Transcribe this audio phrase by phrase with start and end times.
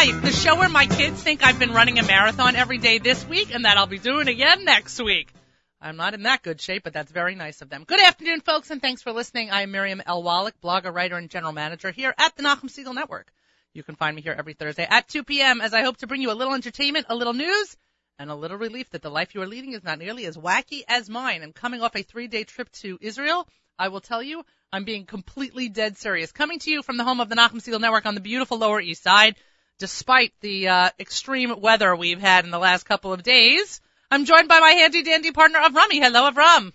[0.00, 3.22] Life, the show where my kids think I've been running a marathon every day this
[3.28, 5.30] week and that I'll be doing again next week.
[5.78, 7.84] I'm not in that good shape, but that's very nice of them.
[7.86, 9.50] Good afternoon, folks, and thanks for listening.
[9.50, 10.22] I'm Miriam L.
[10.22, 13.30] Wallach, blogger, writer, and general manager here at the Nachum Segal Network.
[13.74, 15.60] You can find me here every Thursday at 2 p.m.
[15.60, 17.76] as I hope to bring you a little entertainment, a little news,
[18.18, 20.80] and a little relief that the life you are leading is not nearly as wacky
[20.88, 21.42] as mine.
[21.42, 23.46] And coming off a three-day trip to Israel,
[23.78, 26.32] I will tell you, I'm being completely dead serious.
[26.32, 28.80] Coming to you from the home of the Nachum Segal Network on the beautiful Lower
[28.80, 29.36] East Side,
[29.80, 33.80] despite the uh, extreme weather we've had in the last couple of days.
[34.10, 36.00] I'm joined by my handy dandy partner of Avrami.
[36.00, 36.72] Hello, Avram.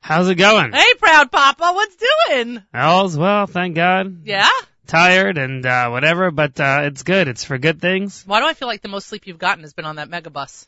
[0.00, 0.72] How's it going?
[0.72, 2.62] Hey, proud papa, what's doing?
[2.74, 4.18] All's well, thank God.
[4.24, 4.50] Yeah?
[4.86, 7.26] Tired and uh, whatever, but uh, it's good.
[7.26, 8.22] It's for good things.
[8.26, 10.66] Why do I feel like the most sleep you've gotten has been on that megabus?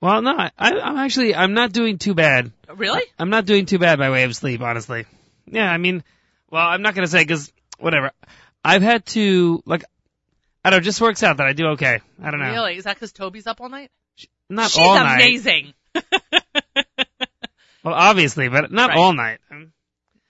[0.00, 2.50] Well, no, I, I'm actually I'm not doing too bad.
[2.74, 3.02] Really?
[3.16, 5.06] I'm not doing too bad by way of sleep, honestly.
[5.46, 6.02] Yeah, I mean,
[6.50, 8.10] well, I'm not gonna say because whatever.
[8.64, 9.84] I've had to like,
[10.64, 12.00] I don't know, it just works out that I do okay.
[12.22, 12.50] I don't know.
[12.50, 12.76] Really?
[12.76, 13.90] Is that because Toby's up all night?
[14.48, 15.16] Not She's all night.
[15.16, 15.74] amazing.
[17.82, 18.96] Well, obviously, but not Right.
[18.98, 19.40] all night.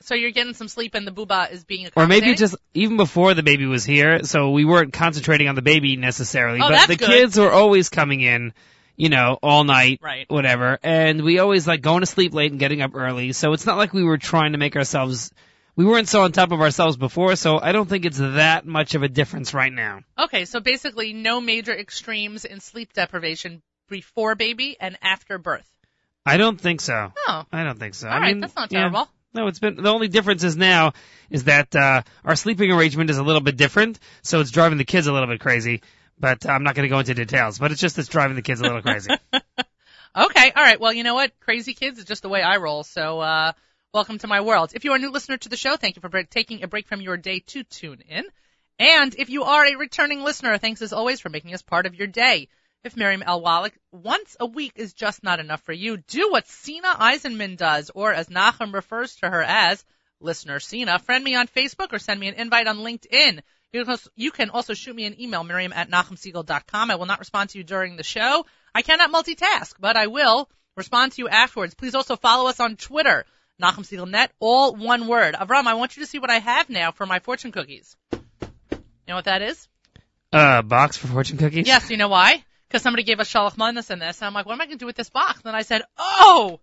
[0.00, 3.32] So you're getting some sleep and the booba is being Or maybe just even before
[3.34, 6.60] the baby was here, so we weren't concentrating on the baby necessarily.
[6.60, 7.06] Oh, but the good.
[7.08, 8.52] kids were always coming in,
[8.96, 10.26] you know, all night, Right.
[10.28, 10.80] whatever.
[10.82, 13.32] And we always like going to sleep late and getting up early.
[13.32, 15.30] So it's not like we were trying to make ourselves.
[15.76, 18.94] We weren't so on top of ourselves before, so I don't think it's that much
[18.94, 20.00] of a difference right now.
[20.16, 25.68] Okay, so basically no major extremes in sleep deprivation before baby and after birth.
[26.24, 27.12] I don't think so.
[27.26, 28.08] Oh, I don't think so.
[28.08, 28.80] all I right, mean, that's not yeah.
[28.80, 29.08] terrible.
[29.34, 30.92] No, it's been the only difference is now
[31.28, 34.84] is that uh, our sleeping arrangement is a little bit different, so it's driving the
[34.84, 35.82] kids a little bit crazy.
[36.20, 37.58] But I'm not going to go into details.
[37.58, 39.10] But it's just it's driving the kids a little crazy.
[40.16, 40.78] Okay, all right.
[40.78, 41.32] Well, you know what?
[41.40, 42.84] Crazy kids is just the way I roll.
[42.84, 43.52] So, uh,
[43.94, 44.72] welcome to my world.
[44.74, 46.66] If you are a new listener to the show, thank you for break- taking a
[46.66, 48.24] break from your day to tune in.
[48.76, 51.94] And if you are a returning listener, thanks as always for making us part of
[51.94, 52.48] your day.
[52.82, 53.40] If Miriam L.
[53.40, 57.92] Wallach once a week is just not enough for you, do what Sina Eisenman does,
[57.94, 59.84] or as Nachum refers to her as,
[60.20, 60.98] listener Sina.
[60.98, 63.42] Friend me on Facebook or send me an invite on LinkedIn.
[64.16, 66.90] You can also, shoot me an email, Miriam at NachumSegal.com.
[66.90, 68.44] I will not respond to you during the show.
[68.74, 71.74] I cannot multitask, but I will respond to you afterwards.
[71.74, 73.24] Please also follow us on Twitter,
[73.62, 75.34] Nachum Segal Net, all one word.
[75.34, 77.96] Avram, I want you to see what I have now for my fortune cookies.
[78.12, 78.18] You
[79.08, 79.68] know what that is?
[80.32, 81.66] uh, box for fortune cookies.
[81.66, 82.42] Yes, you know why?
[82.68, 84.78] Because somebody gave us Shalach Manas in this, and I'm like, what am I going
[84.78, 85.36] to do with this box?
[85.36, 86.58] And then I said, oh,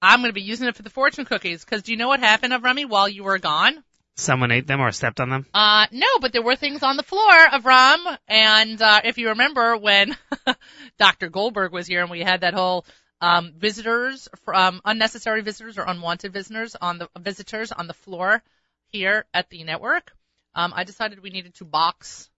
[0.00, 1.64] I'm going to be using it for the fortune cookies.
[1.64, 3.82] Because do you know what happened, Avrami, while you were gone?
[4.14, 5.46] Someone ate them or stepped on them.
[5.52, 8.16] Uh, no, but there were things on the floor, Avram.
[8.28, 10.16] And, uh, if you remember when
[10.98, 11.30] Dr.
[11.30, 12.84] Goldberg was here and we had that whole,
[13.20, 18.42] um, visitors from unnecessary visitors or unwanted visitors on the visitors on the floor
[18.88, 20.12] here at the network,
[20.54, 22.28] um, I decided we needed to box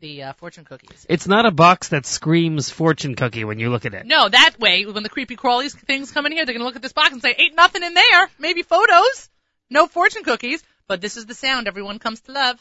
[0.00, 1.06] the uh, fortune cookies.
[1.08, 4.04] It's not a box that screams fortune cookie when you look at it.
[4.04, 6.82] No, that way, when the creepy crawlies things come in here, they're gonna look at
[6.82, 8.28] this box and say, ain't nothing in there.
[8.38, 9.30] Maybe photos.
[9.70, 10.62] No fortune cookies.
[10.88, 12.58] But this is the sound everyone comes to love.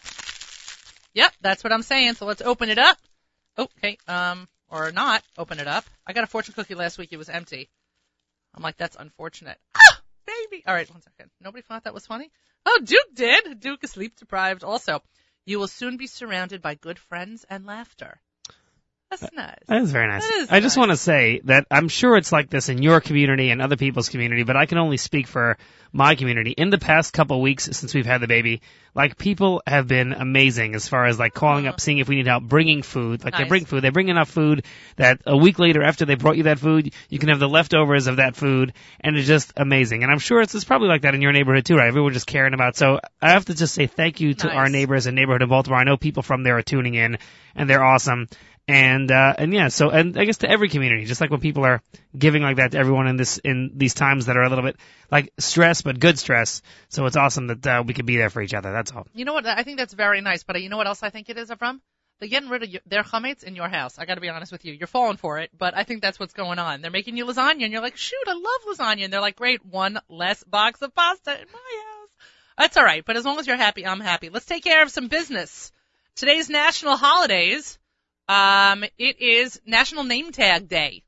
[1.13, 2.13] Yep, that's what I'm saying.
[2.13, 2.97] So let's open it up.
[3.57, 5.85] Okay, um, or not open it up.
[6.07, 7.09] I got a fortune cookie last week.
[7.11, 7.69] It was empty.
[8.55, 9.57] I'm like, that's unfortunate.
[9.75, 10.63] Ah, baby.
[10.65, 11.29] All right, one second.
[11.39, 12.31] Nobody thought that was funny?
[12.65, 13.59] Oh, Duke did.
[13.59, 15.03] Duke is sleep deprived also.
[15.45, 18.21] You will soon be surrounded by good friends and laughter.
[19.11, 19.55] That's nice.
[19.67, 20.25] That is very nice.
[20.25, 23.01] That is I just want to say that I'm sure it's like this in your
[23.01, 25.57] community and other people's community, but I can only speak for
[25.94, 26.51] my community.
[26.51, 28.61] In the past couple of weeks since we've had the baby,
[28.95, 32.27] like people have been amazing as far as like calling up, seeing if we need
[32.27, 33.23] help, bringing food.
[33.25, 33.81] Like they bring food.
[33.83, 34.63] They bring enough food
[34.95, 38.07] that a week later after they brought you that food, you can have the leftovers
[38.07, 38.71] of that food
[39.01, 40.03] and it's just amazing.
[40.03, 41.88] And I'm sure it's, it's probably like that in your neighborhood too, right?
[41.88, 42.77] Everyone just caring about.
[42.77, 44.55] So I have to just say thank you to Nice.
[44.55, 45.79] our neighbors and neighborhood in Baltimore.
[45.79, 47.18] I know people from there are tuning in
[47.56, 48.30] and they're awesome.
[48.68, 51.66] And uh and yeah, so and I guess to every community, just like when people
[51.66, 51.81] are
[52.18, 54.78] giving like that to everyone in this in these times that are a little bit
[55.10, 56.62] like stress but good stress.
[56.90, 58.72] So it's awesome that uh, we could be there for each other.
[58.72, 59.08] That's all.
[59.13, 59.46] You know what?
[59.46, 60.44] I think that's very nice.
[60.44, 61.81] But you know what else I think it is, Avram?
[62.22, 63.98] They're getting rid of your, their chametz in your house.
[63.98, 64.74] I got to be honest with you.
[64.74, 66.81] You're falling for it, but I think that's what's going on.
[66.81, 69.06] They're making you lasagna, and you're like, shoot, I love lasagna.
[69.06, 72.10] And they're like, great, one less box of pasta in my house.
[72.60, 73.04] That's all right.
[73.04, 74.30] But as long as you're happy, I'm happy.
[74.30, 75.72] Let's take care of some business.
[76.16, 77.80] Today's national holidays.
[78.27, 81.03] Um, it is National Name Tag Day.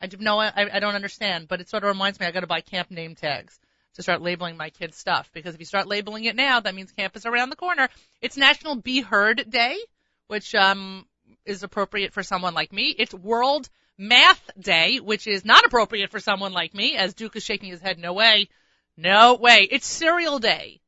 [0.00, 2.40] I do know I, I don't understand, but it sort of reminds me I got
[2.40, 3.58] to buy camp name tags
[3.94, 6.92] to start labeling my kids' stuff because if you start labeling it now, that means
[6.92, 7.88] camp is around the corner.
[8.20, 9.78] It's National Be Heard Day,
[10.26, 11.06] which um
[11.46, 12.94] is appropriate for someone like me.
[12.98, 17.44] It's World Math Day, which is not appropriate for someone like me, as Duke is
[17.44, 18.48] shaking his head, no way.
[18.96, 19.66] No way.
[19.70, 20.80] It's Cereal Day.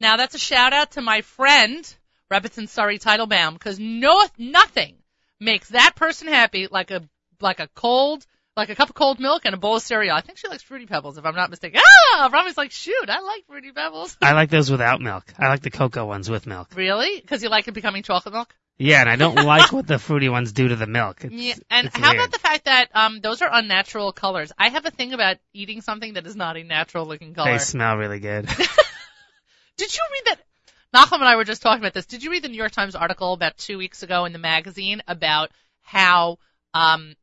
[0.00, 1.96] Now that's a shout out to my friend
[2.30, 4.96] Rebbetzin Surrey Teitelbaum, because no, nothing
[5.40, 7.02] makes that person happy like a,
[7.40, 8.26] like a cold,
[8.56, 10.16] like a cup of cold milk and a bowl of cereal.
[10.16, 11.80] I think she likes Fruity Pebbles, if I'm not mistaken.
[12.14, 12.28] Ah!
[12.32, 14.16] Rami's like, shoot, I like Fruity Pebbles.
[14.20, 15.24] I like those without milk.
[15.38, 16.68] I like the cocoa ones with milk.
[16.74, 17.20] Really?
[17.20, 18.54] Because you like it becoming chocolate milk?
[18.80, 21.24] Yeah, and I don't like what the fruity ones do to the milk.
[21.24, 22.16] It's, Yeah, and how weird.
[22.16, 24.52] about the fact that um those are unnatural colors?
[24.56, 27.52] I have a thing about eating something that is not a natural looking color.
[27.52, 28.46] They smell really good.
[29.76, 30.40] Did you read that?
[30.94, 32.06] Nachum and I were just talking about this.
[32.06, 35.02] Did you read the New York Times article about two weeks ago in the magazine
[35.06, 35.50] about
[35.82, 36.38] how
[36.72, 37.14] um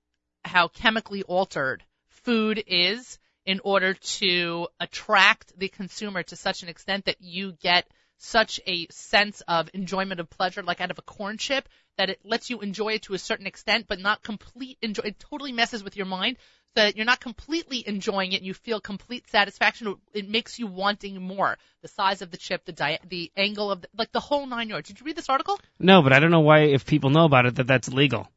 [0.43, 7.05] how chemically altered food is in order to attract the consumer to such an extent
[7.05, 11.37] that you get such a sense of enjoyment of pleasure like out of a corn
[11.37, 11.67] chip
[11.97, 15.19] that it lets you enjoy it to a certain extent but not complete enjoy it
[15.19, 16.37] totally messes with your mind
[16.75, 20.67] so that you're not completely enjoying it and you feel complete satisfaction it makes you
[20.67, 24.19] wanting more the size of the chip the di- the angle of the, like the
[24.19, 26.85] whole nine yards did you read this article no, but I don't know why, if
[26.85, 28.29] people know about it, that that's legal.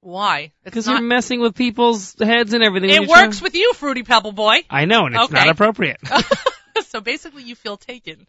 [0.00, 2.90] why Because not you're messing with people's heads and everything.
[2.90, 5.34] it works trying- with you fruity pebble boy I know, and it's Okay.
[5.34, 5.98] not appropriate.
[6.86, 8.26] so basically you feel taken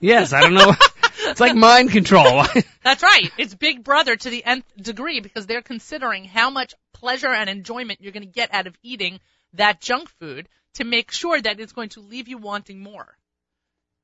[0.00, 0.74] yes, I don't know.
[1.26, 2.44] it's like mind control.
[2.82, 3.30] That's right.
[3.38, 8.00] It's Big Brother to the nth degree because they're considering how much pleasure and enjoyment
[8.00, 9.20] you're going to get out of eating
[9.54, 13.16] that junk food to make sure that it's going to leave you wanting more.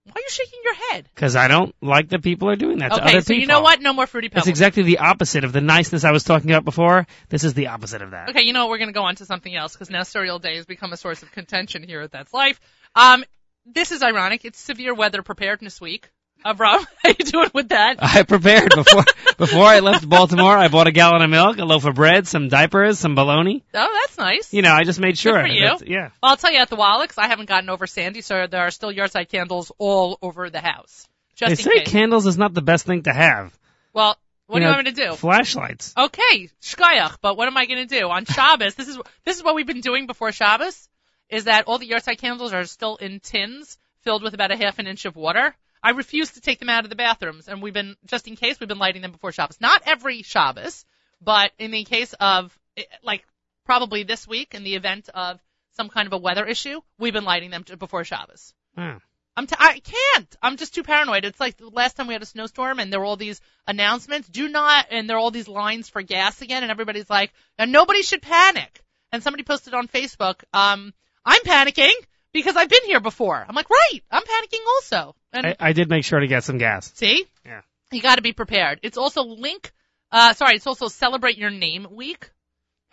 [0.05, 1.09] Why are you shaking your head?
[1.15, 3.41] Because I don't like that people are doing that to okay, other so people.
[3.43, 3.82] you know what?
[3.82, 4.44] No more fruity pebbles.
[4.44, 7.06] It's exactly the opposite of the niceness I was talking about before.
[7.29, 8.31] This is the opposite of that.
[8.31, 8.71] Okay, you know what?
[8.71, 10.97] We're going to go on to something else because now cereal day has become a
[10.97, 12.61] source of contention here at That's Life.
[12.94, 13.25] Um,
[13.67, 14.45] this is ironic.
[14.45, 16.11] It's severe weather preparedness week.
[16.45, 17.97] Avram, how you doing with that?
[18.01, 19.05] I prepared before
[19.37, 20.57] before I left Baltimore.
[20.57, 23.62] I bought a gallon of milk, a loaf of bread, some diapers, some bologna.
[23.75, 24.53] Oh, that's nice.
[24.55, 25.39] You know, I just made sure.
[25.39, 25.61] for you.
[25.65, 26.11] That's- Yeah.
[26.23, 28.71] Well, I'll tell you at the Wallachs, I haven't gotten over Sandy, so there are
[28.71, 31.06] still yahrzeit candles all over the house.
[31.37, 31.89] Just They say case.
[31.91, 33.56] candles is not the best thing to have.
[33.93, 34.17] well,
[34.47, 35.15] what You do you know, want me to do?
[35.17, 35.95] Flashlights.
[35.97, 38.75] Okay, shkayach, but what am I going to do on Shabbos?
[38.75, 40.89] this is this is what we've been doing before Shabbos.
[41.31, 44.79] Is that all the yard candles are still in tins filled with about a half
[44.79, 45.55] an inch of water?
[45.82, 48.61] I refuse to take them out of the bathrooms, and we've been just in case
[48.61, 49.61] we've been lighting them before Shabbos.
[49.61, 50.85] Not every Shabbos,
[51.21, 53.25] but in the case of eh, like
[53.65, 55.41] probably this week in the event of
[55.77, 58.53] some kind of a weather issue, we've been lighting them before Shabbos.
[58.77, 58.99] Oh.
[59.37, 60.37] I'm t- I can't.
[60.43, 61.25] I'm just too paranoid.
[61.25, 64.29] It's like the last time we had a snowstorm and there were all these announcements.
[64.29, 67.65] Do not, and there are all these lines for gas again, and everybody's like, "Now
[67.65, 68.82] nobody should panic.
[69.12, 70.93] And somebody posted on Facebook, um,
[71.25, 71.93] I'm panicking
[72.32, 73.44] because I've been here before.
[73.49, 75.14] I'm like, right, I'm panicking also.
[75.32, 76.93] And I, I did make sure to get some gas.
[76.94, 77.61] see, Yeah.
[77.93, 78.81] you got to be prepared.
[78.82, 79.72] It's also link,
[80.12, 82.31] uh, sorry, it's also celebrate your name week.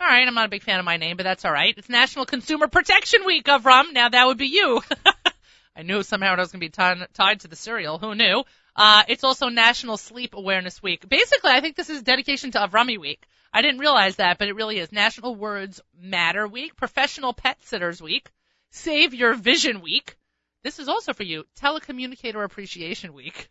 [0.00, 1.74] All right, I'm not a big fan of my name, but that's all right.
[1.76, 3.92] It's National Consumer Protection Week, Avram.
[3.92, 4.80] Now that would be you.
[5.76, 7.98] I knew somehow it was going to be tied, tied to the cereal.
[7.98, 8.44] Who knew?
[8.76, 11.08] Uh, it's also National Sleep Awareness Week.
[11.08, 13.26] Basically, I think this is dedication to Avrami Week.
[13.52, 14.92] I didn't realize that, but it really is.
[14.92, 18.30] National Words Matter Week, Professional Pet Sitters Week,
[18.70, 20.16] Save Your Vision Week.
[20.62, 23.48] This is also for you, Telecommunicator Appreciation Week.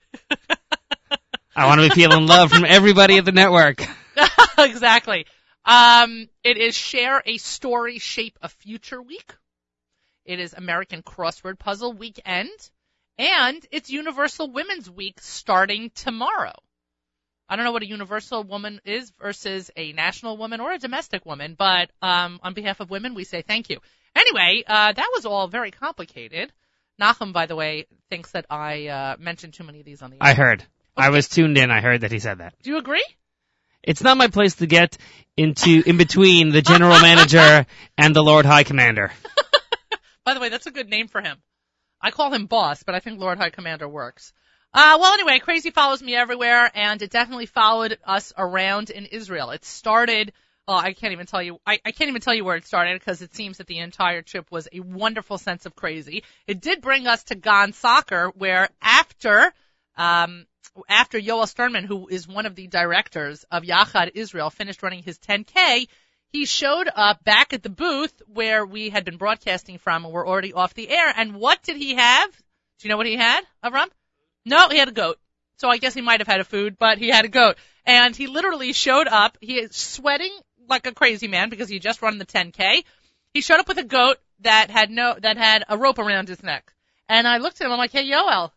[1.56, 3.84] I want to be feeling love from everybody at the network.
[4.60, 5.26] exactly.
[5.66, 9.34] Um, it is Share a Story, Shape a Future Week.
[10.24, 12.52] It is American Crossword Puzzle Weekend.
[13.18, 16.54] And it's Universal Women's Week starting tomorrow.
[17.50, 21.26] I don't know what a universal woman is versus a national woman or a domestic
[21.26, 23.80] woman, but um, on behalf of women, we say thank you.
[24.16, 26.52] Anyway, uh, that was all very complicated.
[27.02, 30.16] Nachum, by the way, thinks that I uh, mentioned too many of these on the
[30.16, 30.22] air.
[30.22, 30.64] I heard.
[30.98, 31.70] I was tuned in.
[31.70, 32.56] I heard that he said that.
[32.64, 33.06] Do you agree?
[33.84, 34.98] It's not my place to get
[35.38, 37.66] into in between the general manager
[37.98, 39.12] and the Lord High Commander.
[40.26, 41.38] By the way, that's a good name for him.
[42.02, 44.34] I call him boss, but I think Lord High Commander works.
[44.74, 49.52] Uh, well, anyway, Crazy follows me everywhere, and it definitely followed us around in Israel.
[49.52, 50.34] It started,
[50.68, 53.00] oh, I can't even tell you, I, I can't even tell you where it started
[53.00, 56.24] because it seems that the entire trip was a wonderful sense of crazy.
[56.46, 59.52] It did bring us to Gan Sacher, where after,
[59.96, 60.46] um,
[60.88, 65.18] after Yoel Sternman, who is one of the directors of Yachad Israel, finished running his
[65.18, 65.88] 10K,
[66.30, 70.28] he showed up back at the booth where we had been broadcasting from and we're
[70.28, 71.12] already off the air.
[71.16, 72.32] And what did he have?
[72.32, 73.88] Do you know what he had, Avram?
[74.48, 75.20] No, he had a goat.
[75.58, 77.58] So I guess he might have had a food, but he had a goat.
[77.86, 79.38] And he literally showed up.
[79.42, 80.32] He is sweating
[80.70, 82.84] like a crazy man because he just run the 10K.
[83.34, 86.42] He showed up with a goat that had no, that had a rope around his
[86.44, 86.74] neck.
[87.10, 88.52] And I looked at him, I'm like, hey, Yoel,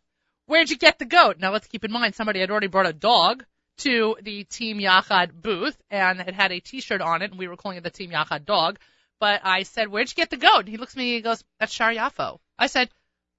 [0.46, 1.38] where'd you get the goat?
[1.38, 3.44] Now let's keep in mind somebody had already brought a dog
[3.78, 7.56] to the Team Yachad booth and it had a t-shirt on it and we were
[7.56, 8.78] calling it the Team Yachad dog.
[9.18, 10.68] But I said, where'd you get the goat?
[10.68, 12.38] He looks at me and he goes, that's Shar Yafo.
[12.58, 12.90] I said,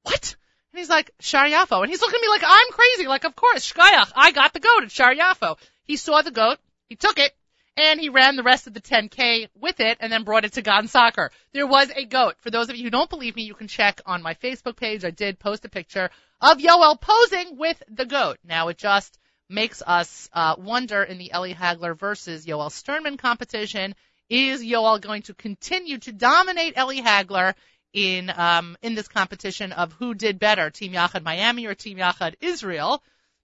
[0.04, 0.36] what?
[0.74, 1.82] And he's like, Shar Yafo.
[1.82, 3.08] And he's looking at me like I'm crazy.
[3.08, 5.58] Like, of course, Shkayach, I got the goat at Shar Yafo.
[5.84, 7.36] He saw the goat, he took it,
[7.78, 10.62] and he ran the rest of the 10K with it and then brought it to
[10.62, 11.32] Gan Sacher.
[11.54, 12.36] There was a goat.
[12.40, 15.06] For those of you who don't believe me, you can check on my Facebook page.
[15.06, 16.10] I did post a picture
[16.40, 18.40] of Yoel posing with the goat.
[18.44, 19.18] Now it just
[19.50, 23.96] makes us uh, wonder in the Ellie Hagler versus Yoel Sternman competition,
[24.30, 27.54] is Yoel going to continue to dominate Ellie Hagler
[27.94, 32.36] in um, in this competition of who did better, Team Yachad Miami or Team Yachad
[32.42, 33.04] Israel?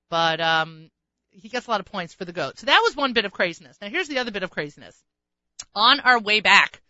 [0.10, 0.89] But um,
[1.32, 2.60] he gets a lot of points for the goat.
[2.60, 3.77] So that was one bit of craziness.
[3.82, 4.96] Now here's the other bit of craziness.
[5.75, 6.82] On our way back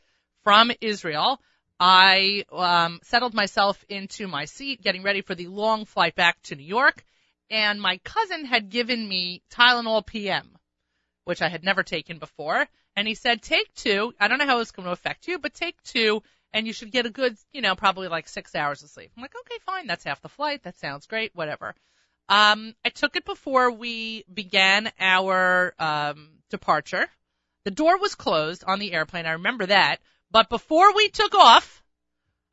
[0.44, 1.42] from Israel,
[1.80, 6.56] I um, settled myself into my seat, getting ready for the long flight back to
[6.56, 7.06] New York,
[7.50, 10.58] and my cousin had given me Tylenol PM,
[11.26, 14.14] which I had never taken before, and he said, "Take two.
[14.20, 16.24] I don't know how it's going to affect you, but take two,
[16.58, 19.22] and you should get a good, you know, probably like six hours of sleep." I'm
[19.22, 19.88] like, "Okay, fine.
[19.88, 20.64] That's half the flight.
[20.64, 21.32] That sounds great.
[21.36, 21.76] Whatever."
[22.30, 27.08] Um, I took it before we began our um, departure.
[27.64, 29.26] The door was closed on the airplane.
[29.26, 30.00] I remember that.
[30.32, 31.84] But before we took off,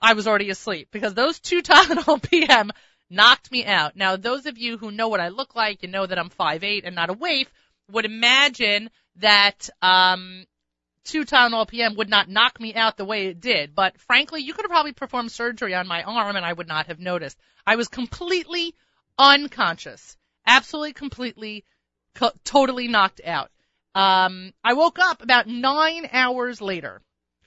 [0.00, 2.70] I was already asleep because those two Tylenol PM
[3.11, 3.96] knocked me out.
[3.96, 6.82] Now, those of you who know what I look like and know that I'm 5'8
[6.84, 7.50] and not a waif
[7.90, 10.44] would imagine that um,
[11.04, 13.75] two Tylenol PM would not knock me out the way it did.
[13.75, 16.87] But frankly, you could have probably performed surgery on my arm and I would not
[16.87, 17.38] have noticed.
[17.66, 18.75] I was completely
[19.18, 21.64] unconscious, absolutely, completely,
[22.14, 23.50] co- totally knocked out.
[23.94, 27.00] Um, I woke up about nine hours later.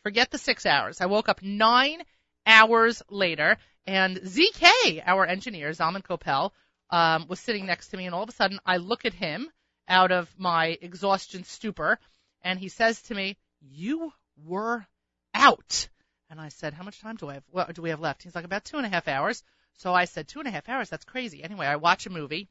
[0.04, 1.02] Forget the six hours.
[1.02, 2.04] I woke up nine
[2.46, 6.52] hours later, and ZK, our engineer, Zalman Kopel,
[6.90, 9.50] um, was sitting next to me, and all of a sudden I look at him
[9.90, 12.00] out of my exhaustion stupor,
[12.42, 14.86] and he says to me, "You were
[15.34, 15.90] out."
[16.30, 17.44] And I said, "How much time do I have?
[17.50, 19.44] What do we have left?" He's like, "About two and a half hours."
[19.78, 21.44] So I said, two and a half hours, that's crazy.
[21.44, 22.50] Anyway, I watch a movie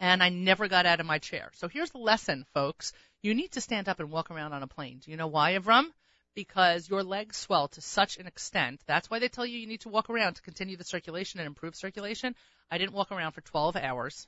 [0.00, 1.50] and I never got out of my chair.
[1.54, 2.94] So here's the lesson, folks.
[3.22, 5.00] You need to stand up and walk around on a plane.
[5.00, 5.92] Do you know why, Avram?
[6.34, 8.80] Because your legs swell to such an extent.
[8.86, 11.46] That's why they tell you you need to walk around to continue the circulation and
[11.46, 12.34] improve circulation.
[12.70, 14.26] I didn't walk around for 12 hours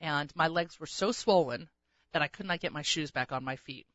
[0.00, 1.68] and my legs were so swollen
[2.12, 3.86] that I could not get my shoes back on my feet.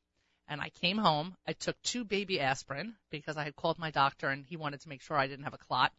[0.47, 1.35] And I came home.
[1.47, 4.89] I took two baby aspirin because I had called my doctor and he wanted to
[4.89, 5.91] make sure I didn't have a clot.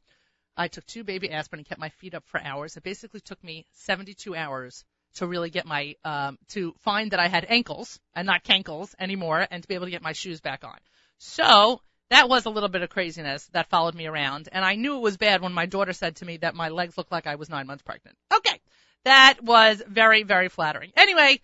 [0.56, 2.76] I took two baby aspirin and kept my feet up for hours.
[2.76, 4.84] It basically took me 72 hours
[5.14, 9.46] to really get my um, to find that I had ankles and not cankles anymore,
[9.50, 10.78] and to be able to get my shoes back on.
[11.18, 14.96] So that was a little bit of craziness that followed me around, and I knew
[14.96, 17.36] it was bad when my daughter said to me that my legs looked like I
[17.36, 18.16] was nine months pregnant.
[18.34, 18.60] Okay,
[19.04, 20.92] that was very very flattering.
[20.96, 21.40] Anyway.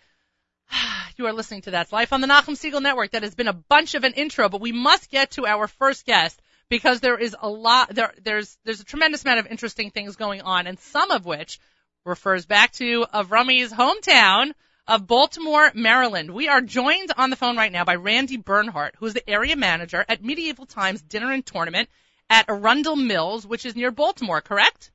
[1.17, 3.11] You are listening to That's Life on the Nachum Segal Network.
[3.11, 6.07] That has been a bunch of an intro, but we must get to our first
[6.07, 10.17] guest because there is a lot there there's there's a tremendous amount of interesting things
[10.17, 11.61] going on and some of which
[12.07, 14.53] refers back to Avrami's hometown
[14.87, 16.31] of Baltimore, Maryland.
[16.31, 19.57] We are joined on the phone right now by Randy Bernhardt, who is the area
[19.57, 21.89] manager at Medieval Times Dinner and Tournament
[22.29, 24.91] at Arundel Mills, which is near Baltimore, correct?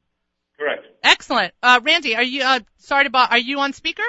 [0.58, 0.86] Correct.
[1.04, 1.54] Excellent.
[1.62, 4.04] Uh, Randy, are you, uh, sorry to, are you on speaker?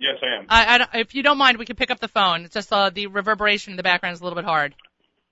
[0.00, 0.46] Yes, I am.
[0.48, 2.46] I, I, if you don't mind, we can pick up the phone.
[2.46, 4.74] It's just, uh, the reverberation in the background is a little bit hard.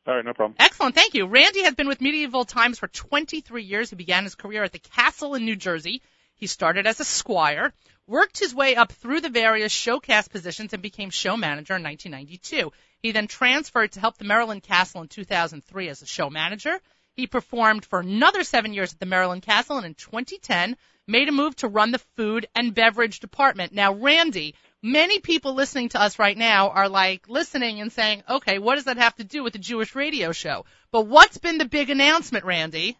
[0.07, 0.57] All right, no problem.
[0.59, 1.27] Excellent, thank you.
[1.27, 3.89] Randy has been with Medieval Times for 23 years.
[3.91, 6.03] He began his career at the Castle in New Jersey.
[6.35, 7.73] He started as a squire,
[8.07, 12.71] worked his way up through the various showcast positions, and became show manager in 1992.
[13.01, 16.79] He then transferred to help the Maryland Castle in 2003 as a show manager.
[17.15, 20.77] He performed for another seven years at the Maryland Castle, and in 2010
[21.09, 23.73] made a move to run the food and beverage department.
[23.73, 28.59] Now, Randy, many people listening to us right now are like listening and saying, okay,
[28.59, 30.67] what does that have to do with the Jewish radio show?
[30.93, 32.97] But what's been the big announcement, Randy?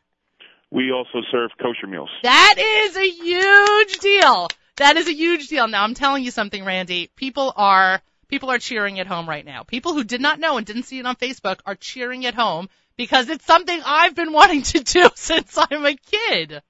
[0.71, 2.11] We also serve kosher meals.
[2.23, 4.49] That is a huge deal.
[4.77, 5.67] That is a huge deal.
[5.67, 7.11] Now I'm telling you something, Randy.
[7.17, 9.63] People are people are cheering at home right now.
[9.63, 12.69] People who did not know and didn't see it on Facebook are cheering at home
[12.97, 16.63] because it's something I've been wanting to do since I'm a kid.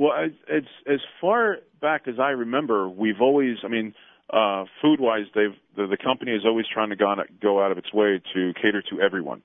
[0.00, 3.92] Well, as as far back as I remember, we've always, I mean,
[4.32, 7.92] uh, food-wise, they've the, the company is always trying to go, go out of its
[7.92, 9.42] way to cater to everyone,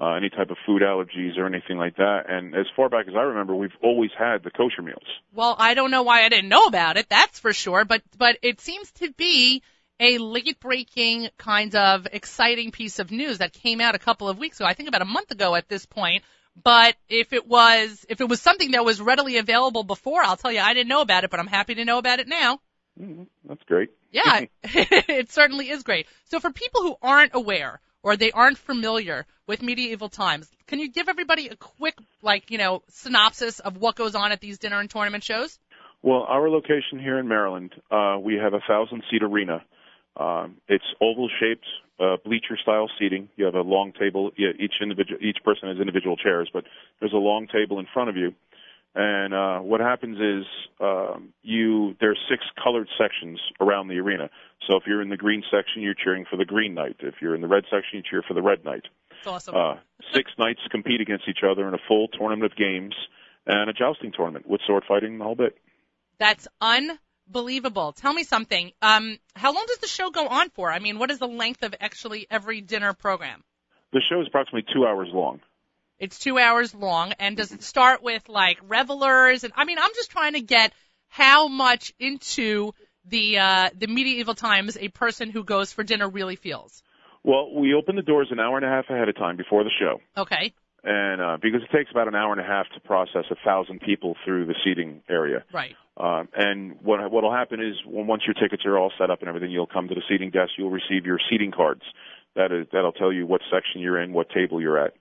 [0.00, 2.22] uh, any type of food allergies or anything like that.
[2.26, 5.04] And as far back as I remember, we've always had the kosher meals.
[5.34, 7.10] Well, I don't know why I didn't know about it.
[7.10, 7.84] That's for sure.
[7.84, 9.62] But but it seems to be
[10.00, 14.58] a late-breaking kind of exciting piece of news that came out a couple of weeks
[14.58, 14.66] ago.
[14.66, 16.22] I think about a month ago at this point
[16.62, 20.52] but if it was if it was something that was readily available before, I'll tell
[20.52, 22.60] you I didn't know about it, but I'm happy to know about it now.
[23.00, 23.24] Mm-hmm.
[23.48, 23.90] That's great.
[24.10, 26.06] Yeah, it certainly is great.
[26.24, 30.90] So for people who aren't aware or they aren't familiar with medieval times, can you
[30.90, 34.78] give everybody a quick, like, you know, synopsis of what goes on at these dinner
[34.80, 35.58] and tournament shows?
[36.02, 39.64] Well, our location here in Maryland, uh, we have a thousand seat arena.
[40.18, 41.66] Um, it's oval shaped,
[42.00, 43.28] uh, bleacher style seating.
[43.36, 44.32] You have a long table.
[44.36, 46.64] Yeah, each individual, each person has individual chairs, but
[47.00, 48.34] there's a long table in front of you.
[48.94, 50.44] And uh, what happens is
[50.80, 54.28] um, you there's six colored sections around the arena.
[54.66, 56.96] So if you're in the green section, you're cheering for the green knight.
[57.00, 58.86] If you're in the red section, you cheer for the red knight.
[59.26, 59.54] Awesome.
[59.54, 59.74] Uh,
[60.12, 62.94] six knights compete against each other in a full tournament of games
[63.46, 65.56] and a jousting tournament with sword fighting, the whole bit.
[66.18, 66.48] That's
[67.28, 67.92] unbelievable.
[67.92, 68.72] Tell me something.
[68.82, 70.70] Um, how long does the show go on for?
[70.70, 73.42] I mean, what is the length of actually every dinner program?
[73.92, 75.40] The show is approximately two hours long.
[75.98, 79.44] It's two hours long, and does it start with like revelers?
[79.44, 80.72] And I mean, I'm just trying to get
[81.08, 82.72] how much into
[83.04, 86.82] the uh, the medieval times a person who goes for dinner really feels.
[87.24, 89.70] Well, we open the doors an hour and a half ahead of time before the
[89.78, 90.00] show.
[90.16, 90.54] Okay.
[90.84, 93.80] And uh, because it takes about an hour and a half to process a thousand
[93.80, 95.44] people through the seating area.
[95.52, 95.74] Right.
[95.96, 99.28] Um, and what what'll happen is when, once your tickets are all set up and
[99.28, 100.52] everything, you'll come to the seating desk.
[100.56, 101.82] You'll receive your seating cards.
[102.36, 104.94] That is that'll tell you what section you're in, what table you're at,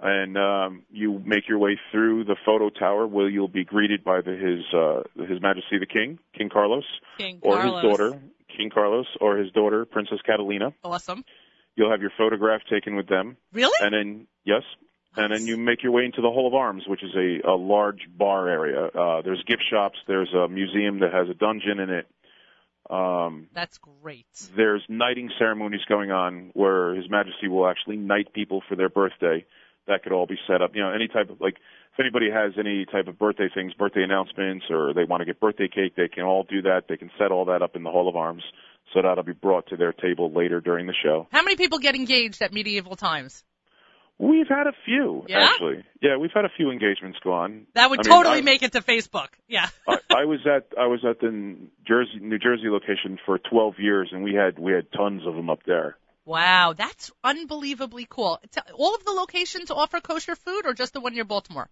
[0.00, 4.22] and um, you make your way through the photo tower where you'll be greeted by
[4.22, 6.84] the, his uh, His Majesty the King, King Carlos,
[7.18, 7.82] King or Carlos.
[7.82, 8.20] his daughter,
[8.56, 10.72] King Carlos, or his daughter, Princess Catalina.
[10.82, 11.22] Awesome.
[11.76, 13.70] You'll have your photograph taken with them, Really?
[13.80, 14.62] and then yes,
[15.18, 17.56] and then you make your way into the Hall of Arms, which is a, a
[17.56, 18.86] large bar area.
[18.86, 19.96] Uh, there's gift shops.
[20.06, 22.06] There's a museum that has a dungeon in it.
[22.90, 24.26] Um, That's great.
[24.56, 29.44] there's knighting ceremonies going on where His Majesty will actually knight people for their birthday.
[29.86, 30.74] That could all be set up.
[30.74, 31.56] You know, any type of like,
[31.92, 35.40] if anybody has any type of birthday things, birthday announcements, or they want to get
[35.40, 36.84] birthday cake, they can all do that.
[36.88, 38.42] They can set all that up in the Hall of Arms,
[38.94, 41.26] so that'll be brought to their table later during the show.
[41.30, 43.44] How many people get engaged at medieval times?
[44.18, 45.48] We've had a few, Yeah?
[45.52, 45.84] actually.
[46.02, 47.66] Yeah, we've had a few engagements go on.
[47.74, 49.28] That would I mean, totally I- make it to Facebook.
[49.46, 49.68] Yeah.
[49.88, 54.08] I, I was at I was at the Jersey New Jersey location for 12 years,
[54.12, 55.96] and we had we had tons of them up there.
[56.24, 58.38] Wow, that's unbelievably cool.
[58.74, 61.70] All of the locations offer kosher food, or just the one near Baltimore?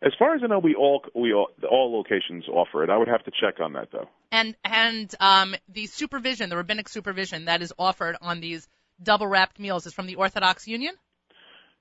[0.00, 2.90] As far as I know, we all we all, all locations offer it.
[2.90, 4.08] I would have to check on that though.
[4.30, 8.68] And and um, the supervision, the rabbinic supervision that is offered on these
[9.02, 10.94] double wrapped meals is from the Orthodox Union.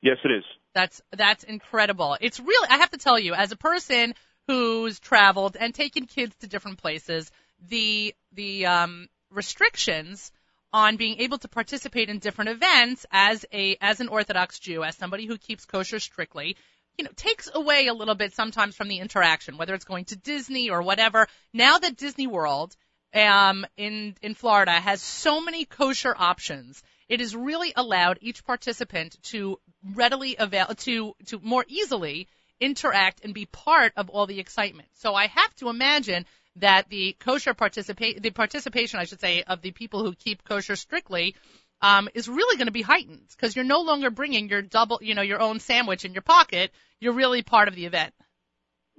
[0.02, 0.44] Yes, it is.
[0.74, 2.18] That's that's incredible.
[2.22, 4.14] It's really I have to tell you, as a person
[4.48, 7.32] who's traveled and taken kids to different places,
[7.68, 10.32] the the um, restrictions
[10.74, 14.96] on being able to participate in different events as a as an Orthodox Jew, as
[14.96, 16.56] somebody who keeps kosher strictly,
[16.98, 20.16] you know, takes away a little bit sometimes from the interaction, whether it's going to
[20.16, 21.28] Disney or whatever.
[21.54, 22.76] Now that Disney World
[23.14, 29.18] um, in in Florida has so many kosher options, it has really allowed each participant
[29.24, 29.60] to
[29.94, 32.28] readily avail to to more easily
[32.60, 34.90] interact and be part of all the excitement.
[34.94, 36.26] So I have to imagine
[36.58, 40.76] that the kosher participate the participation, I should say, of the people who keep kosher
[40.76, 41.36] strictly.
[41.80, 45.14] Um, is really going to be heightened because you're no longer bringing your double, you
[45.14, 46.72] know, your own sandwich in your pocket.
[47.00, 48.16] You're really part of the event.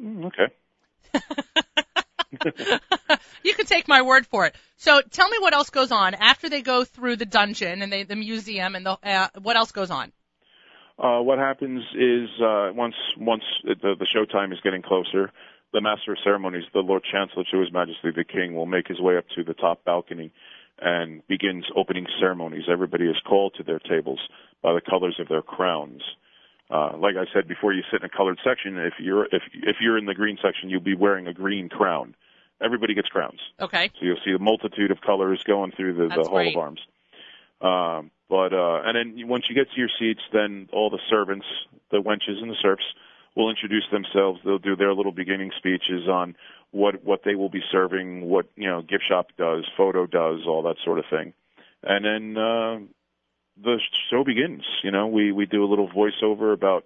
[0.01, 0.55] Mm, okay.
[3.43, 4.55] you can take my word for it.
[4.77, 8.03] So tell me what else goes on after they go through the dungeon and they,
[8.03, 10.12] the museum and the uh, what else goes on.
[10.99, 15.31] Uh, what happens is uh, once once the, the show time is getting closer,
[15.73, 19.01] the master of ceremonies, the Lord Chancellor to His Majesty the King, will make his
[19.01, 20.33] way up to the top balcony
[20.81, 22.64] and begins opening ceremonies.
[22.71, 24.21] Everybody is called to their tables
[24.62, 26.03] by the colors of their crowns.
[26.70, 28.76] Uh, like I said before, you sit in a colored section.
[28.78, 32.14] If you're if if you're in the green section, you'll be wearing a green crown.
[32.61, 33.40] Everybody gets crowns.
[33.61, 33.90] Okay.
[33.98, 36.57] So you'll see a multitude of colors going through the, That's the Hall great.
[36.57, 36.81] of Arms.
[37.61, 41.46] Um, but uh, and then once you get to your seats, then all the servants,
[41.90, 42.85] the wenches and the serfs,
[43.35, 44.40] will introduce themselves.
[44.44, 46.37] They'll do their little beginning speeches on
[46.70, 50.62] what what they will be serving, what you know, gift shop does, photo does, all
[50.64, 51.33] that sort of thing.
[51.83, 52.78] And then uh,
[53.62, 53.79] the
[54.11, 54.62] show begins.
[54.83, 56.85] You know, we we do a little voiceover about.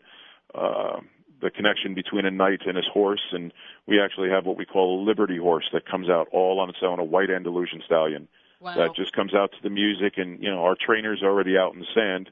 [0.55, 1.01] Uh,
[1.41, 3.53] the connection between a knight and his horse, and
[3.89, 6.79] we actually have what we call a liberty horse that comes out all on its
[6.85, 8.29] own, a white Andalusian stallion
[8.63, 8.77] Wow.
[8.77, 11.81] that just comes out to the music and you know our trainer's already out in
[11.81, 12.31] the sand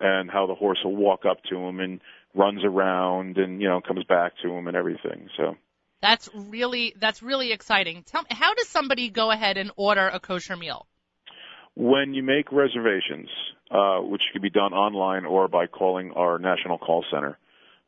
[0.00, 2.00] and how the horse will walk up to him and
[2.34, 5.56] runs around and you know comes back to him and everything so
[6.00, 8.02] That's really that's really exciting.
[8.04, 10.86] Tell me, how does somebody go ahead and order a kosher meal?
[11.74, 13.28] when you make reservations
[13.70, 17.38] uh which can be done online or by calling our national call center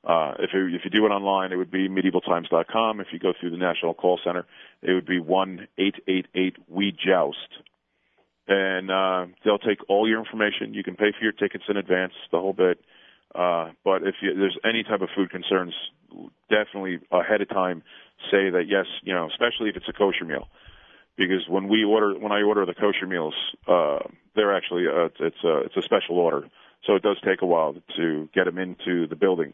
[0.05, 3.33] uh if you if you do it online it would be medievaltimes.com if you go
[3.39, 4.47] through the national call center
[4.83, 7.63] it would be 1 888 we joust
[8.51, 10.75] and uh, they'll take all your information.
[10.75, 12.81] You can pay for your tickets in advance, the whole bit.
[13.33, 15.73] Uh, but if you, there's any type of food concerns,
[16.51, 17.85] definitely ahead of time
[18.31, 20.49] say that yes, you know, especially if it's a kosher meal,
[21.21, 23.35] because when we order, when I order the kosher meals,
[23.69, 23.99] uh,
[24.35, 26.49] they're actually uh, it's a it's a special order,
[26.87, 29.53] so it does take a while to get them into the building.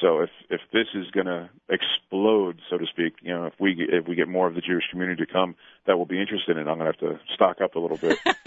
[0.00, 3.76] So if if this is going to explode, so to speak, you know, if we
[3.78, 5.54] if we get more of the Jewish community to come
[5.86, 7.98] that will be interested in, it, I'm going to have to stock up a little
[7.98, 8.18] bit.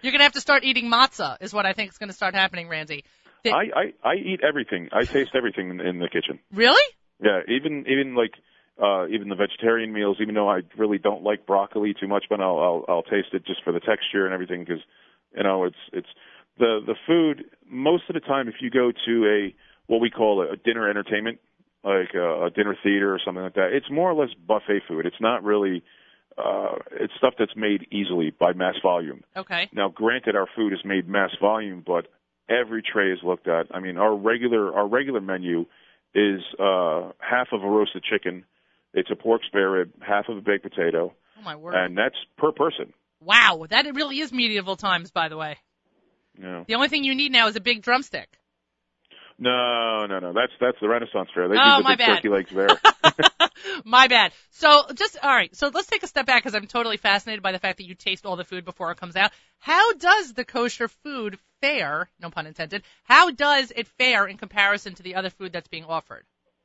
[0.00, 2.14] You're going to have to start eating matzah, is what I think is going to
[2.14, 3.04] start happening, Randy.
[3.44, 4.88] I, I I eat everything.
[4.90, 6.38] I taste everything in, in the kitchen.
[6.50, 6.94] Really?
[7.22, 8.32] Yeah, even even like
[8.82, 10.18] uh even the vegetarian meals.
[10.20, 13.46] Even though I really don't like broccoli too much, but I'll I'll, I'll taste it
[13.46, 14.82] just for the texture and everything because
[15.36, 16.08] you know it's it's
[16.58, 17.44] the the food.
[17.68, 19.54] Most of the time, if you go to a
[19.86, 21.38] what we call a, a dinner entertainment,
[21.82, 25.06] like a, a dinner theater or something like that, it's more or less buffet food.
[25.06, 25.82] It's not really
[26.38, 29.22] uh, it's stuff that's made easily by mass volume.
[29.36, 29.68] Okay.
[29.72, 32.06] Now, granted, our food is made mass volume, but
[32.48, 33.66] every tray is looked at.
[33.74, 35.66] I mean, our regular our regular menu
[36.14, 38.44] is uh, half of a roasted chicken,
[38.94, 41.74] it's a pork spare rib, half of a baked potato, Oh my word.
[41.74, 42.92] and that's per person.
[43.20, 45.58] wow, that really is medieval times, by the way.
[46.40, 48.28] The only thing you need now is a big drumstick.
[49.40, 50.32] No, no, no.
[50.32, 51.48] That's that's the Renaissance fair.
[51.48, 52.16] They Oh, do the my big bad.
[52.16, 52.68] turkey legs there.
[53.84, 54.32] My bad.
[54.50, 55.54] So just all right.
[55.54, 57.94] So let's take a step back because I'm totally fascinated by the fact that you
[57.94, 59.32] taste all the food before it comes out.
[59.58, 62.08] How does the kosher food fare?
[62.20, 62.82] No pun intended.
[63.04, 66.24] How does it fare in comparison to the other food that's being offered?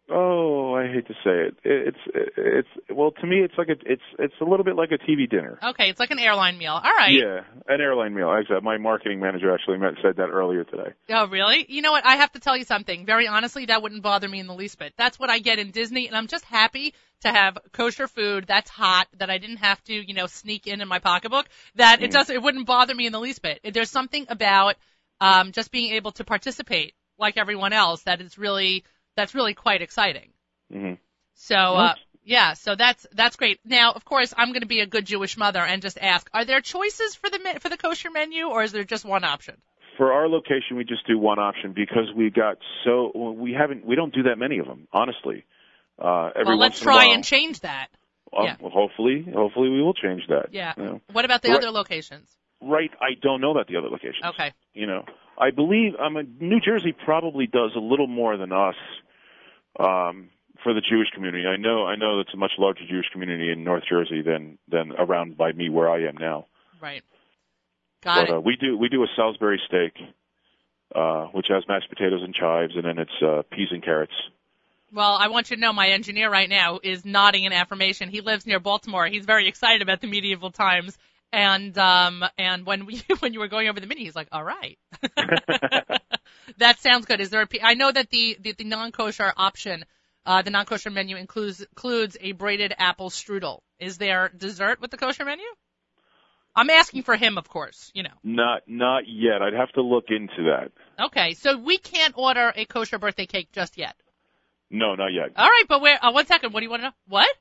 [0.09, 1.55] Oh, I hate to say it.
[1.63, 1.97] It's
[2.37, 5.29] it's well to me it's like a it's it's a little bit like a TV
[5.29, 5.59] dinner.
[5.63, 6.73] Okay, it's like an airline meal.
[6.73, 7.13] All right.
[7.13, 8.31] Yeah, an airline meal.
[8.33, 8.61] Exactly.
[8.61, 10.91] My marketing manager actually said that earlier today.
[11.09, 11.65] Oh, really?
[11.67, 12.05] You know what?
[12.05, 13.05] I have to tell you something.
[13.05, 14.93] Very honestly, that wouldn't bother me in the least bit.
[14.97, 18.69] That's what I get in Disney, and I'm just happy to have kosher food that's
[18.69, 21.47] hot that I didn't have to, you know, sneak in in my pocketbook.
[21.75, 23.61] That it does, it wouldn't bother me in the least bit.
[23.73, 24.75] There's something about
[25.21, 28.83] um, just being able to participate like everyone else that is really
[29.15, 30.29] that's really quite exciting.
[30.71, 30.93] hmm
[31.35, 31.55] So.
[31.55, 31.95] Uh,
[32.25, 33.59] yeah, so that's that's great.
[33.65, 36.45] Now, of course, I'm going to be a good Jewish mother and just ask: Are
[36.45, 39.55] there choices for the me- for the kosher menu, or is there just one option?
[39.97, 43.95] For our location, we just do one option because we got so we haven't we
[43.95, 45.43] don't do that many of them, honestly.
[45.99, 47.13] Uh, every well, let's try while.
[47.13, 47.89] and change that.
[48.35, 48.55] Uh, yeah.
[48.61, 50.47] hopefully, hopefully we will change that.
[50.51, 50.73] Yeah.
[50.77, 51.01] you know.
[51.11, 51.57] What about the Right.
[51.57, 52.27] other locations?
[52.63, 54.23] Right, I don't know about the other locations.
[54.23, 54.53] Okay.
[54.73, 55.03] You know,
[55.37, 58.75] I believe I mean New Jersey probably does a little more than us
[59.79, 60.29] um,
[60.63, 61.45] for the Jewish community.
[61.45, 64.93] I know I know it's a much larger Jewish community in North Jersey than than
[64.97, 66.47] around by me where I am now.
[66.81, 67.03] Right.
[68.01, 68.43] Got but uh, it.
[68.43, 69.93] we do we do a Salisbury steak,
[70.95, 74.13] uh, which has mashed potatoes and chives, and then it's uh, peas and carrots.
[74.93, 78.09] Well, I want you to know my engineer right now is nodding in affirmation.
[78.09, 79.07] He lives near Baltimore.
[79.07, 80.95] He's very excited about the medieval times.
[81.33, 84.43] And um and when we when you were going over the menu, he's like, "All
[84.43, 84.77] right,
[86.59, 87.47] that sounds good." Is there a?
[87.47, 89.83] pe- I know that the the, the non kosher option,
[90.27, 93.61] uh, the non kosher menu includes includes a braided apple strudel.
[93.79, 95.43] Is there dessert with the kosher menu?
[96.55, 97.89] I'm asking for him, of course.
[97.95, 98.13] You know.
[98.23, 99.41] Not not yet.
[99.41, 100.71] I'd have to look into that.
[101.03, 103.95] Okay, so we can't order a kosher birthday cake just yet.
[104.69, 105.31] No, not yet.
[105.35, 105.97] All right, but where?
[106.05, 106.53] Uh, one second.
[106.53, 106.95] What do you want to know?
[107.07, 107.35] What?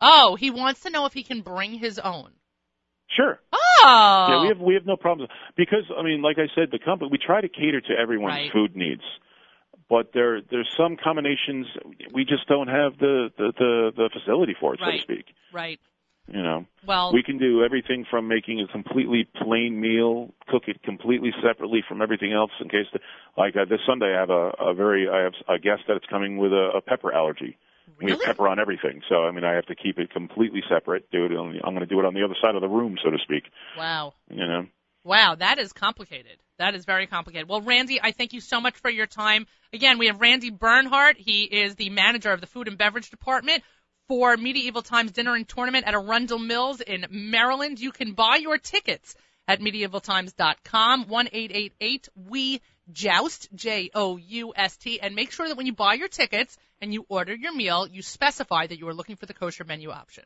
[0.00, 2.30] Oh, he wants to know if he can bring his own.
[3.08, 3.38] Sure.
[3.52, 4.26] Oh.
[4.28, 7.08] Yeah, we have we have no problems because I mean, like I said, the company
[7.10, 8.52] we try to cater to everyone's Right.
[8.52, 9.02] food needs,
[9.88, 11.66] but there there's some combinations
[12.12, 15.26] we just don't have the the the, the facility for it, so to speak.
[15.52, 15.78] right.
[16.28, 20.82] You know, Well, we can do everything from making a completely plain meal, cook it
[20.82, 22.98] completely separately from everything else in case, the,
[23.38, 26.06] like uh, this Sunday, I have a, a very I have a guest that it's
[26.06, 27.56] coming with a, a pepper allergy.
[27.98, 28.26] We have Really?
[28.26, 31.10] pepper on everything, so I mean I have to keep it completely separate.
[31.10, 31.32] Do it.
[31.32, 33.18] On, I'm going to do it on the other side of the room, so to
[33.18, 33.44] speak.
[33.76, 34.12] wow.
[34.30, 34.66] You know.
[35.04, 36.38] Wow, that is complicated.
[36.58, 37.48] That is very complicated.
[37.48, 39.46] Well, Randy, I thank you so much for your time.
[39.72, 41.16] Again, we have Randy Bernhardt.
[41.16, 43.62] He is the manager of the food and beverage department
[44.08, 47.78] for Medieval Times Dinner and Tournament at Arundel Mills in Maryland.
[47.78, 49.14] You can buy your tickets
[49.46, 52.60] at medievaltimes.com, 1888 we
[52.92, 57.54] joust, J-O-U-S-T, and make sure that when you buy your tickets and you order your
[57.54, 60.24] meal, you specify that you are looking for the kosher menu option.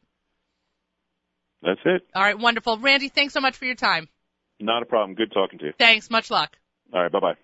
[1.62, 2.02] That's it.
[2.14, 2.78] All right, wonderful.
[2.78, 4.08] Randy, thanks so much for your time.
[4.58, 5.14] Not a problem.
[5.14, 5.72] Good talking to you.
[5.78, 6.10] Thanks.
[6.10, 6.56] Much luck.
[6.92, 7.10] All right.
[7.10, 7.34] Bye bye.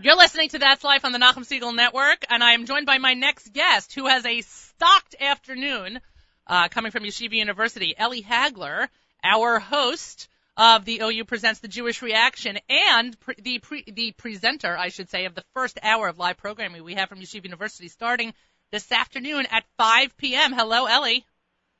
[0.00, 2.98] You're listening to That's Life on the Nachum Segal Network, and I am joined by
[2.98, 6.00] my next guest, who has a stocked afternoon
[6.46, 8.88] uh, coming from Yeshiva University, Ellie Hagler,
[9.24, 10.28] our host
[10.58, 15.08] of the OU Presents the Jewish Reaction, and pre- the pre- the presenter, I should
[15.08, 18.34] say, of the first hour of live programming we have from Yeshiva University, starting
[18.72, 20.52] this afternoon at 5 p.m.
[20.52, 21.24] Hello, Ellie.